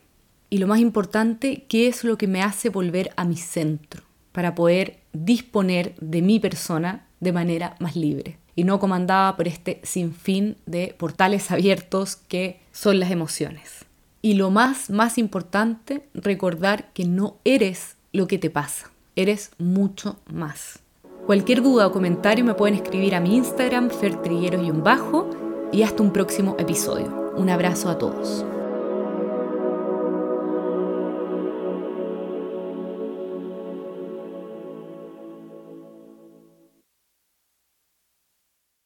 Y 0.52 0.60
lo 0.60 0.68
más 0.68 0.80
importante, 0.80 1.66
qué 1.68 1.88
es 1.88 2.04
lo 2.04 2.20
que 2.20 2.28
me 2.28 2.44
hace 2.44 2.70
volver 2.70 3.14
a 3.16 3.26
mi 3.26 3.36
centro 3.36 4.04
para 4.32 4.54
poder 4.54 5.00
disponer 5.12 5.96
de 6.00 6.22
mi 6.22 6.40
persona 6.40 7.08
de 7.20 7.32
manera 7.32 7.76
más 7.80 7.96
libre 7.96 8.38
y 8.56 8.66
no 8.66 8.80
comandada 8.80 9.36
por 9.36 9.48
este 9.48 9.82
sinfín 9.82 10.56
de 10.68 10.94
portales 10.96 11.50
abiertos 11.50 12.16
que 12.16 12.60
son 12.72 13.00
las 13.00 13.10
emociones. 13.10 13.86
Y 14.22 14.36
lo 14.36 14.52
más, 14.52 14.92
más 14.92 15.18
importante, 15.18 16.08
recordar 16.14 16.94
que 16.94 17.06
no 17.06 17.38
eres 17.44 17.96
lo 18.12 18.28
que 18.28 18.38
te 18.38 18.52
pasa, 18.52 18.92
eres 19.15 19.52
mucho 19.58 20.17
más. 20.32 20.80
Cualquier 21.26 21.62
duda 21.62 21.88
o 21.88 21.91
comentario 21.91 22.43
me 22.43 22.54
pueden 22.54 22.76
escribir 22.76 23.15
a 23.15 23.19
mi 23.19 23.36
Instagram, 23.36 23.89
fertrigueros 23.89 24.65
y 24.65 24.71
un 24.71 24.84
bajo, 24.84 25.30
y 25.71 25.84
hasta 25.84 26.04
un 26.04 26.12
próximo 26.12 26.56
episodio. 26.60 27.34
Un 27.38 27.49
abrazo 27.49 27.89
a 27.89 27.97
todos. 27.97 28.45